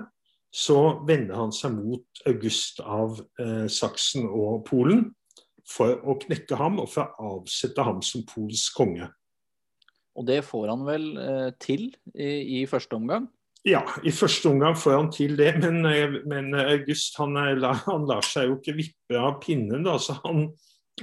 så 0.52 0.78
vender 1.08 1.38
han 1.40 1.52
seg 1.56 1.72
mot 1.78 2.24
August 2.28 2.82
av 2.84 3.22
eh, 3.40 3.66
Saksen 3.72 4.26
og 4.28 4.66
Polen 4.68 5.06
for 5.68 6.02
å 6.04 6.18
knekke 6.20 6.58
ham 6.60 6.80
og 6.82 6.90
for 6.92 7.08
å 7.08 7.36
avsette 7.38 7.84
ham 7.86 8.02
som 8.04 8.26
polsk 8.28 8.76
konge. 8.76 9.08
Og 10.18 10.26
det 10.28 10.42
får 10.44 10.66
han 10.68 10.82
vel 10.84 11.06
eh, 11.16 11.48
til 11.62 11.86
i, 12.12 12.60
i, 12.60 12.66
første 12.68 12.98
omgang? 12.98 13.30
Ja, 13.64 13.80
i 14.04 14.12
første 14.12 14.50
omgang 14.50 14.76
får 14.76 14.98
han 14.98 15.08
til 15.14 15.38
det, 15.38 15.54
men, 15.62 15.80
eh, 15.88 16.18
men 16.28 16.52
August 16.60 17.16
han, 17.22 17.38
han, 17.38 18.06
lar 18.10 18.28
seg 18.28 18.50
jo 18.50 18.58
ikke 18.58 18.76
vippe 18.82 19.16
av 19.16 19.40
pinnen. 19.40 19.88
Da. 19.88 19.96
Så 19.96 20.18
han, 20.20 20.50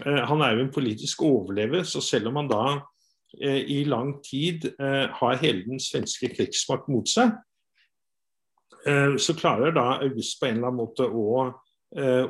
han, 0.06 0.46
er 0.46 0.54
jo 0.60 0.68
en 0.68 0.74
politisk 0.78 1.26
overlever, 1.26 1.82
så 1.90 2.04
selv 2.06 2.30
om 2.30 2.44
han 2.44 2.54
da 2.54 2.64
i 3.38 3.84
lang 3.86 4.16
tid 4.26 4.64
har 4.80 5.38
hele 5.38 5.62
den 5.68 5.80
svenske 5.80 6.32
krigsmakt 6.34 6.88
mot 6.90 7.06
seg, 7.06 7.36
så 9.22 9.36
klarer 9.38 9.76
da 9.76 10.00
August 10.02 10.40
på 10.40 10.48
en 10.48 10.58
eller 10.58 10.72
annen 10.72 10.80
måte 10.80 11.06
å 11.06 11.52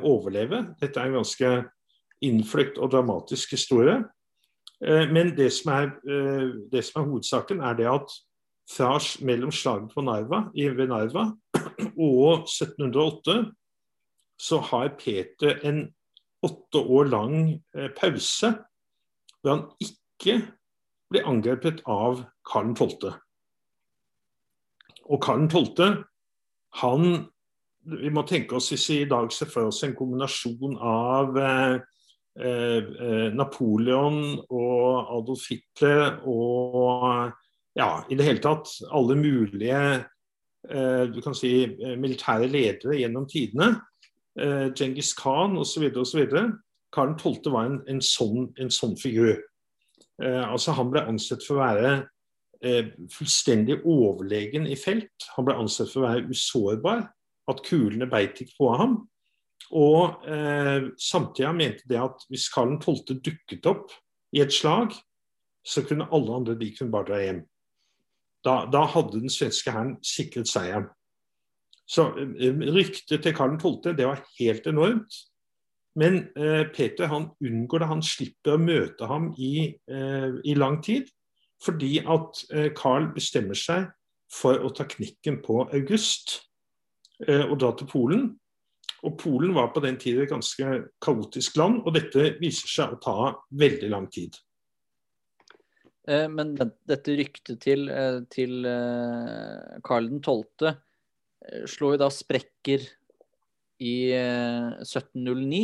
overleve. 0.04 0.60
Dette 0.82 1.00
er 1.00 1.08
en 1.08 1.16
ganske 1.22 1.52
innfløkt 2.26 2.76
og 2.76 2.92
dramatisk 2.92 3.54
historie. 3.56 3.96
Men 4.82 5.32
det 5.38 5.48
som 5.56 5.72
er, 5.72 5.88
det 6.68 6.84
som 6.84 7.00
er 7.00 7.08
hovedsaken, 7.08 7.64
er 7.64 7.80
det 7.80 7.88
at 7.88 8.18
fra 8.70 8.98
mellom 9.24 9.50
slaget 9.52 9.90
på 9.94 10.04
Narva, 10.04 10.44
ved 10.54 10.88
Narva 10.88 11.30
og 12.10 12.44
1708 12.46 13.40
så 14.40 14.60
har 14.70 14.94
Peter 14.98 15.58
en 15.68 15.82
åtte 16.46 16.80
år 16.80 17.10
lang 17.12 17.34
eh, 17.76 17.90
pause 17.96 18.54
hvor 19.40 19.50
han 19.52 19.64
ikke 19.84 20.38
blir 21.10 21.26
angrepet 21.26 21.82
av 21.90 22.24
Karl 22.46 22.72
12. 22.74 23.10
Og 25.10 25.22
Karl 25.22 25.48
12. 25.50 26.04
han 26.82 27.06
Vi 27.80 28.10
må 28.12 28.22
tenke 28.28 28.58
oss 28.58 28.68
hvis 28.70 28.90
vi 28.90 28.96
i 29.02 29.08
dag 29.08 29.30
ser 29.32 29.48
for 29.48 29.70
oss 29.70 29.80
en 29.86 29.96
kombinasjon 29.96 30.76
av 30.84 31.38
eh, 31.40 31.78
eh, 32.44 33.28
Napoleon 33.32 34.36
og 34.52 35.14
Adolf 35.16 35.46
Hitler 35.48 36.20
og 36.28 37.32
ja, 37.78 38.04
i 38.10 38.18
det 38.18 38.26
hele 38.26 38.42
tatt 38.44 38.68
alle 38.92 39.16
mulige 39.16 39.80
eh, 40.68 41.04
du 41.08 41.20
kan 41.24 41.34
si, 41.34 41.52
eh, 41.64 41.96
militære 41.96 42.50
ledere 42.52 42.98
gjennom 43.00 43.26
tidene. 43.30 43.72
Eh, 44.38 44.68
Djengis 44.74 45.14
Khan 45.16 45.56
osv. 45.58 45.88
osv. 45.96 46.26
Karl 46.92 47.14
12. 47.16 47.52
var 47.54 47.70
en, 47.70 47.80
en, 47.88 48.02
sånn, 48.04 48.50
en 48.60 48.72
sånn, 48.74 48.96
figur. 49.00 49.38
Eh, 50.22 50.42
altså 50.52 50.74
Han 50.76 50.90
ble 50.92 51.04
ansett 51.08 51.44
for 51.46 51.58
å 51.58 51.64
være 51.64 51.92
eh, 52.64 52.92
fullstendig 53.12 53.80
overlegen 53.88 54.68
i 54.68 54.76
felt. 54.78 55.30
Han 55.36 55.48
ble 55.48 55.56
ansett 55.60 55.92
for 55.92 56.02
å 56.02 56.10
være 56.10 56.28
usårbar. 56.30 57.06
At 57.50 57.64
kulene 57.66 58.06
beit 58.10 58.38
ikke 58.42 58.58
på 58.58 58.74
ham. 58.78 58.98
Og 59.76 60.26
eh, 60.26 60.90
samtidig 60.98 61.54
mente 61.54 61.88
det 61.90 62.00
at 62.02 62.26
hvis 62.30 62.48
Karl 62.52 62.76
12. 62.78 63.20
dukket 63.22 63.68
opp 63.70 63.94
i 64.34 64.42
et 64.42 64.54
slag, 64.54 64.94
så 65.66 65.84
kunne 65.86 66.08
alle 66.14 66.36
andre 66.40 66.56
de 66.58 66.70
kunne 66.74 66.92
bare 66.92 67.08
dra 67.10 67.20
hjem. 67.20 67.42
Da, 68.44 68.54
da 68.72 68.86
hadde 68.88 69.20
den 69.20 69.32
svenske 69.32 69.72
hæren 69.74 69.98
sikret 70.06 70.48
seieren. 70.48 70.88
Så 71.90 72.08
eh, 72.16 72.62
ryktet 72.74 73.22
til 73.22 73.36
Karl 73.36 73.58
12. 73.58 73.96
det 73.98 74.06
var 74.08 74.24
helt 74.38 74.66
enormt. 74.70 75.20
Men 75.98 76.20
eh, 76.38 76.64
Peter 76.70 77.10
han 77.10 77.30
unngår 77.42 77.82
det. 77.82 77.88
Han 77.90 78.04
slipper 78.04 78.54
å 78.54 78.62
møte 78.62 79.08
ham 79.10 79.32
i, 79.38 79.70
eh, 79.90 80.28
i 80.46 80.54
lang 80.54 80.78
tid. 80.84 81.10
Fordi 81.60 81.98
at 82.08 82.44
eh, 82.54 82.68
Karl 82.76 83.10
bestemmer 83.14 83.58
seg 83.58 83.90
for 84.30 84.62
å 84.62 84.70
ta 84.74 84.86
knikken 84.88 85.40
på 85.44 85.64
August 85.74 86.36
eh, 87.26 87.42
og 87.42 87.58
dra 87.60 87.72
til 87.76 87.90
Polen. 87.90 88.28
Og 89.06 89.16
Polen 89.20 89.54
var 89.56 89.72
på 89.74 89.82
den 89.84 89.98
tiden 90.00 90.24
et 90.24 90.30
ganske 90.30 90.76
kaotisk 91.02 91.56
land, 91.56 91.80
og 91.88 91.96
dette 91.96 92.34
viser 92.40 92.68
seg 92.68 92.94
å 92.94 93.00
ta 93.02 93.16
veldig 93.62 93.90
lang 93.92 94.06
tid. 94.12 94.36
Eh, 96.08 96.28
men 96.30 96.54
dette 96.54 97.16
ryktet 97.18 97.60
til, 97.64 97.88
eh, 97.88 98.20
til 98.32 98.62
Karl 99.84 100.12
12. 100.20 100.76
slår 101.66 101.94
jo 101.96 102.00
da 102.02 102.10
sprekker 102.12 102.84
i 103.80 104.12
1709. 104.12 105.62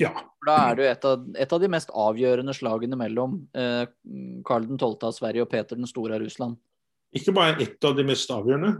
Ja. 0.00 0.10
Da 0.46 0.56
er 0.70 0.76
det 0.76 0.84
jo 0.84 0.90
et 0.90 1.04
av, 1.06 1.26
et 1.38 1.52
av, 1.54 1.60
de 1.62 1.70
mest 1.70 1.92
avgjørende 1.94 2.54
slagene 2.56 2.98
mellom 2.98 3.36
eh, 3.54 3.84
Karl 4.46 4.66
12. 4.74 4.88
av 5.06 5.14
Sverige 5.14 5.44
og 5.44 5.50
Peter 5.52 5.78
den 5.78 5.88
store 5.90 6.16
av 6.16 6.24
Russland. 6.24 6.58
Ikke 7.14 7.34
bare 7.36 7.60
et 7.62 7.86
av 7.86 7.94
de 7.94 8.06
mest 8.06 8.30
avgjørende. 8.34 8.74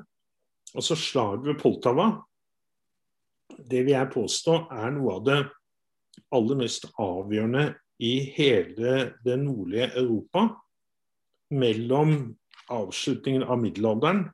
Altså 0.75 0.97
slaget 0.99 1.47
ved 1.47 1.61
Poltava, 1.61 2.09
det 3.71 3.85
vil 3.85 3.95
jeg 3.95 4.11
påstå 4.11 4.57
er 4.75 4.91
noe 4.97 5.19
av 5.21 5.25
det 5.29 5.39
aller 6.35 6.59
mest 6.59 6.89
avgjørende 6.99 7.69
i 8.03 8.15
hele 8.35 8.97
det 9.23 9.37
nordlige 9.39 9.93
Europa 10.01 10.49
mellom 11.55 12.35
avslutningen 12.75 13.45
av 13.47 13.61
middelalderen 13.63 14.25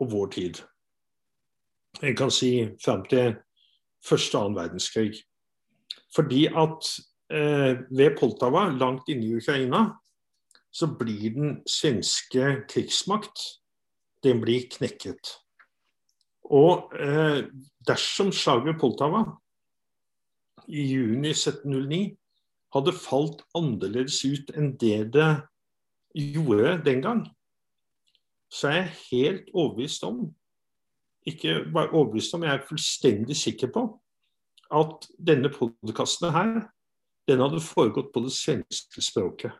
og 0.00 0.10
vår 0.12 0.32
tid. 0.34 0.60
Jeg 2.02 2.16
kan 2.16 2.30
si 2.30 2.50
fram 2.84 3.04
til 3.08 3.36
første 4.04 4.38
og 4.38 4.44
annen 4.44 4.58
verdenskrig. 4.58 5.22
Fordi 6.14 6.46
at 6.46 6.90
eh, 7.32 7.78
ved 7.90 8.18
Poltava, 8.18 8.68
langt 8.68 9.08
inne 9.08 9.26
i 9.26 9.36
Ukraina, 9.36 9.86
så 10.72 10.86
blir 10.98 11.32
den 11.34 11.56
svenske 11.66 12.62
krigsmakt 12.68 13.40
den 14.24 14.40
blir 14.42 14.66
knekket. 14.70 15.32
Og 16.44 16.92
eh, 17.00 17.46
dersom 17.86 18.32
slaget 18.32 18.70
ved 18.70 18.80
Poltava 18.80 19.24
i 20.68 20.82
juni 20.92 21.32
1709 21.32 22.16
hadde 22.74 22.96
falt 22.98 23.42
annerledes 23.56 24.20
ut 24.26 24.52
enn 24.56 24.74
det 24.80 25.12
det 25.14 25.30
gjorde 26.16 26.78
den 26.84 27.02
gang, 27.04 27.22
så 28.52 28.68
er 28.68 28.76
jeg 28.76 28.96
helt 29.10 29.48
overbevist 29.54 30.04
om 30.06 30.26
Ikke 31.26 31.60
bare 31.72 31.90
overbevist 31.90 32.34
om, 32.34 32.44
jeg 32.46 32.54
er 32.54 32.66
fullstendig 32.68 33.36
sikker 33.36 33.72
på 33.74 33.86
at 34.76 35.06
denne 35.22 35.50
podkasten 35.50 36.32
her, 36.34 36.52
den 37.26 37.42
hadde 37.42 37.62
foregått 37.62 38.12
på 38.14 38.22
det 38.24 38.32
svenske 38.34 39.02
språket. 39.02 39.54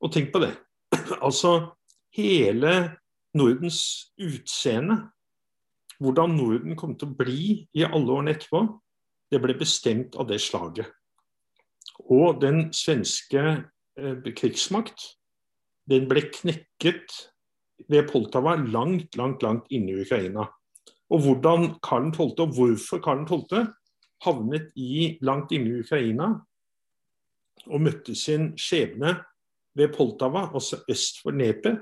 Og 0.00 0.12
tenk 0.12 0.32
på 0.32 0.44
det. 0.44 0.54
Altså 1.24 1.72
hele 2.16 2.98
Nordens 3.36 4.12
utseende, 4.20 4.98
hvordan 6.00 6.34
Norden 6.36 6.76
kom 6.76 6.96
til 6.98 7.08
å 7.08 7.16
bli 7.16 7.44
i 7.72 7.84
alle 7.86 8.12
årene 8.12 8.34
etterpå, 8.34 8.64
det 9.32 9.40
ble 9.40 9.56
bestemt 9.56 10.16
av 10.20 10.28
det 10.28 10.40
slaget. 10.44 10.90
Og 12.12 12.40
den 12.42 12.66
svenske 12.76 13.62
Eh, 13.98 14.16
krigsmakt, 14.32 15.18
den 15.90 16.06
ble 16.08 16.22
knekket 16.32 17.12
ved 17.88 18.08
Poltava 18.10 18.56
langt, 18.56 19.16
langt, 19.16 19.42
langt 19.42 19.70
inne 19.70 19.92
i 19.92 20.02
Ukraina. 20.04 20.46
Og 21.12 21.24
hvordan 21.24 21.74
Karl 21.84 22.10
12., 22.12 22.40
og 22.40 22.54
hvorfor 22.56 23.02
Karl 23.04 23.26
12. 23.28 23.66
havnet 24.24 24.70
i, 24.76 25.18
langt 25.22 25.52
inne 25.52 25.70
i 25.70 25.84
Ukraina 25.84 26.32
og 27.68 27.82
møtte 27.82 28.14
sin 28.18 28.52
skjebne 28.58 29.16
ved 29.78 29.92
Poltava, 29.94 30.48
altså 30.54 30.82
øst 30.90 31.20
for 31.22 31.34
Nepe, 31.36 31.76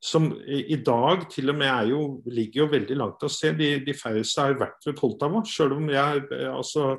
som 0.00 0.30
i 0.48 0.78
dag 0.80 1.26
til 1.30 1.52
og 1.52 1.58
med 1.60 1.90
jo, 1.90 2.00
ligger 2.26 2.62
jo 2.62 2.70
veldig 2.72 2.96
langt 2.96 3.22
av 3.22 3.28
sted. 3.28 3.58
De, 3.60 3.74
de 3.84 3.94
færreste 3.94 4.40
har 4.40 4.56
vært 4.60 4.86
ved 4.86 4.96
Poltava, 4.96 5.42
selv 5.44 5.76
om 5.76 5.90
jeg, 5.92 6.22
altså, 6.48 6.94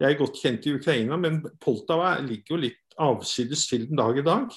jeg 0.00 0.14
er 0.14 0.18
godt 0.18 0.40
kjent 0.40 0.66
i 0.66 0.72
Ukraina, 0.78 1.18
men 1.20 1.42
Poltava 1.60 2.14
ligger 2.24 2.56
jo 2.56 2.62
litt 2.62 2.96
avsides 2.98 3.66
til 3.68 3.84
den 3.90 4.00
dag 4.00 4.16
i 4.16 4.24
dag. 4.24 4.56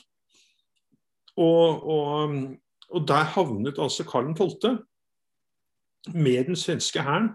Og, 1.41 1.83
og, 1.83 2.37
og 2.91 3.07
der 3.07 3.23
havnet 3.35 3.79
altså 3.79 4.03
Karl 4.03 4.35
12. 4.35 4.85
med 6.13 6.45
den 6.45 6.55
svenske 6.55 7.01
hæren. 7.01 7.29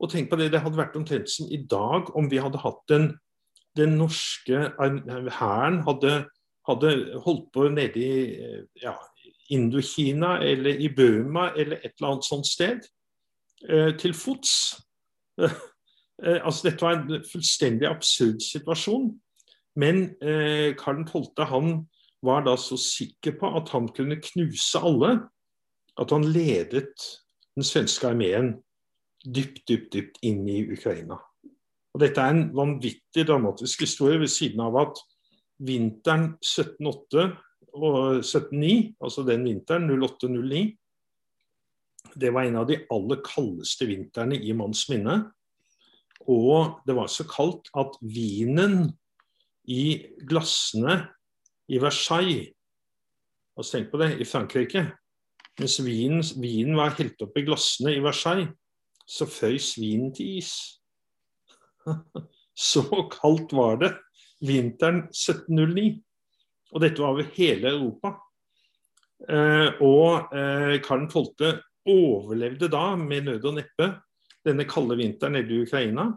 Og 0.00 0.10
tenk 0.10 0.30
på 0.30 0.36
det, 0.36 0.52
det 0.52 0.60
hadde 0.60 0.78
vært 0.78 0.96
omtrent 0.96 1.30
som 1.30 1.48
i 1.50 1.58
dag 1.70 2.16
om 2.16 2.30
vi 2.30 2.38
hadde 2.38 2.60
hatt 2.62 2.82
den, 2.88 3.08
den 3.76 3.96
norske 3.98 4.68
hæren 4.78 5.80
hadde, 5.86 6.12
hadde, 6.68 6.92
holdt 7.24 7.48
på 7.52 7.68
nede 7.68 7.98
i 7.98 8.36
ja, 8.82 8.94
Indokina 9.50 10.38
eller 10.44 10.78
i 10.78 10.88
Burma 10.88 11.50
eller 11.56 11.80
et 11.82 11.96
eller 11.98 12.12
annet 12.12 12.28
sånt 12.28 12.46
sted, 12.46 12.86
eh, 13.68 13.96
til 13.98 14.14
fots. 14.14 14.76
Eh, 16.18 16.40
altså, 16.42 16.64
dette 16.66 16.82
var 16.82 16.96
en 16.96 17.24
fullstendig 17.32 17.86
absurd 17.86 18.40
situasjon. 18.42 19.20
Men 19.78 20.00
eh, 20.18 20.74
Karl 20.74 21.04
12. 21.06 21.44
han 21.46 21.68
var 22.24 22.44
da 22.46 22.56
så 22.58 22.78
sikker 22.80 23.36
på 23.40 23.50
at 23.58 23.70
han 23.74 23.88
kunne 23.94 24.18
knuse 24.22 24.80
alle, 24.82 25.12
at 25.98 26.10
han 26.14 26.26
ledet 26.26 26.94
den 27.56 27.66
svenske 27.66 28.08
armeen 28.10 28.56
dypt, 29.26 29.64
dypt, 29.68 29.92
dypt 29.94 30.20
inn 30.26 30.44
i 30.48 30.60
Ukraina. 30.70 31.18
Og 31.94 32.02
Dette 32.02 32.22
er 32.22 32.34
en 32.34 32.48
vanvittig 32.54 33.24
dramatisk 33.26 33.82
historie, 33.86 34.20
ved 34.20 34.30
siden 34.30 34.62
av 34.62 34.76
at 34.78 35.00
vinteren 35.58 36.36
1708 36.38 37.24
og 37.74 37.96
1709, 38.20 38.94
altså 39.02 39.24
den 39.26 39.46
vinteren 39.46 39.90
08-09, 39.90 40.62
det 42.18 42.30
var 42.34 42.46
en 42.46 42.60
av 42.62 42.68
de 42.68 42.78
aller 42.94 43.20
kaldeste 43.26 43.88
vintrene 43.88 44.38
i 44.38 44.54
manns 44.56 44.86
minne. 44.90 45.20
Og 46.28 46.78
det 46.86 46.96
var 46.96 47.10
så 47.10 47.26
kaldt 47.28 47.70
at 47.78 47.98
vinen 48.02 48.92
i 49.68 49.98
glassene 50.28 51.02
i 51.68 51.80
Versailles 51.82 52.54
altså 53.58 53.74
Tenk 53.74 53.90
på 53.90 53.98
det, 53.98 54.12
i 54.22 54.26
Frankrike. 54.28 54.84
Mens 55.58 55.78
vinen, 55.82 56.22
vinen 56.38 56.76
var 56.78 56.94
helt 56.98 57.22
oppi 57.24 57.42
glassene 57.46 57.96
i 57.96 58.02
Versailles, 58.02 58.52
så 59.08 59.26
føys 59.26 59.72
vinen 59.80 60.12
til 60.14 60.38
is. 60.38 60.52
Så 62.58 62.82
kaldt 63.12 63.52
var 63.54 63.76
det 63.78 63.92
vinteren 64.42 65.04
1709. 65.14 66.02
Og 66.74 66.82
dette 66.82 66.98
var 67.00 67.14
over 67.14 67.28
hele 67.36 67.70
Europa. 67.70 68.10
Eh, 69.30 69.78
og 69.78 70.34
eh, 70.34 70.74
Karl 70.82 71.06
12. 71.06 71.60
overlevde 71.86 72.68
da 72.72 72.96
med 72.98 73.28
nød 73.28 73.46
og 73.46 73.60
neppe 73.60 73.88
denne 74.44 74.66
kalde 74.68 74.98
vinteren 74.98 75.38
nede 75.38 75.54
i 75.54 75.62
Ukraina. 75.62 76.08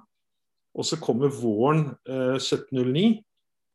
Og 0.74 0.88
så 0.90 0.98
kommer 0.98 1.30
våren 1.30 1.86
eh, 2.10 2.42
1709, 2.42 3.22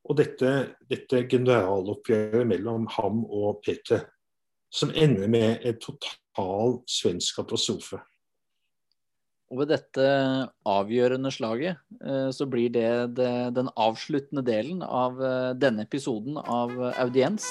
og 0.07 0.19
dette, 0.21 0.51
dette 0.87 1.25
generaloppgjøret 1.31 2.47
mellom 2.47 2.87
ham 2.97 3.25
og 3.27 3.63
Peter 3.67 4.05
som 4.73 4.93
ender 4.95 5.31
med 5.31 5.65
en 5.67 5.81
total 5.83 6.79
svensk 6.91 7.41
katastrofe. 7.41 8.01
Og 9.47 9.61
ved 9.63 9.71
dette 9.71 10.07
avgjørende 10.67 11.31
slaget 11.31 11.77
eh, 12.03 12.31
så 12.35 12.49
blir 12.51 12.73
det, 12.75 12.89
det, 13.19 13.31
den 13.55 13.71
avsluttende 13.79 14.43
delen 14.47 14.83
av 14.83 15.23
eh, 15.23 15.53
denne 15.55 15.87
episoden 15.87 16.41
av 16.43 16.75
Audiens. 16.97 17.47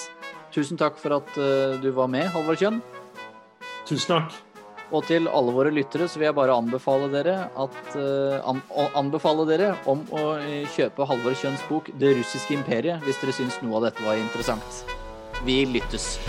Tusen 0.52 0.80
takk 0.80 1.00
for 1.00 1.22
at 1.22 1.40
eh, 1.40 1.80
du 1.84 1.94
var 1.96 2.12
med, 2.12 2.28
Halvard 2.36 2.60
Kjønn. 2.60 2.84
Tusen 3.88 4.12
takk. 4.18 4.45
Og 4.94 5.06
til 5.08 5.26
alle 5.28 5.54
våre 5.56 5.72
lyttere 5.74 6.08
så 6.10 6.20
vil 6.20 6.28
jeg 6.30 6.38
bare 6.38 6.56
anbefale 6.56 7.10
dere, 7.14 7.36
at, 7.58 7.96
an, 8.46 8.62
anbefale 8.94 9.48
dere 9.50 9.74
om 9.90 10.04
å 10.14 10.26
kjøpe 10.76 11.08
Halvor 11.10 11.34
Kjønns 11.34 11.66
bok 11.70 11.90
'Det 11.90 12.18
russiske 12.20 12.54
imperiet' 12.54 13.02
hvis 13.02 13.22
dere 13.22 13.34
syns 13.34 13.62
noe 13.64 13.82
av 13.82 13.90
dette 13.90 14.06
var 14.06 14.22
interessant. 14.22 14.86
Vi 15.44 15.66
lyttes. 15.66 16.20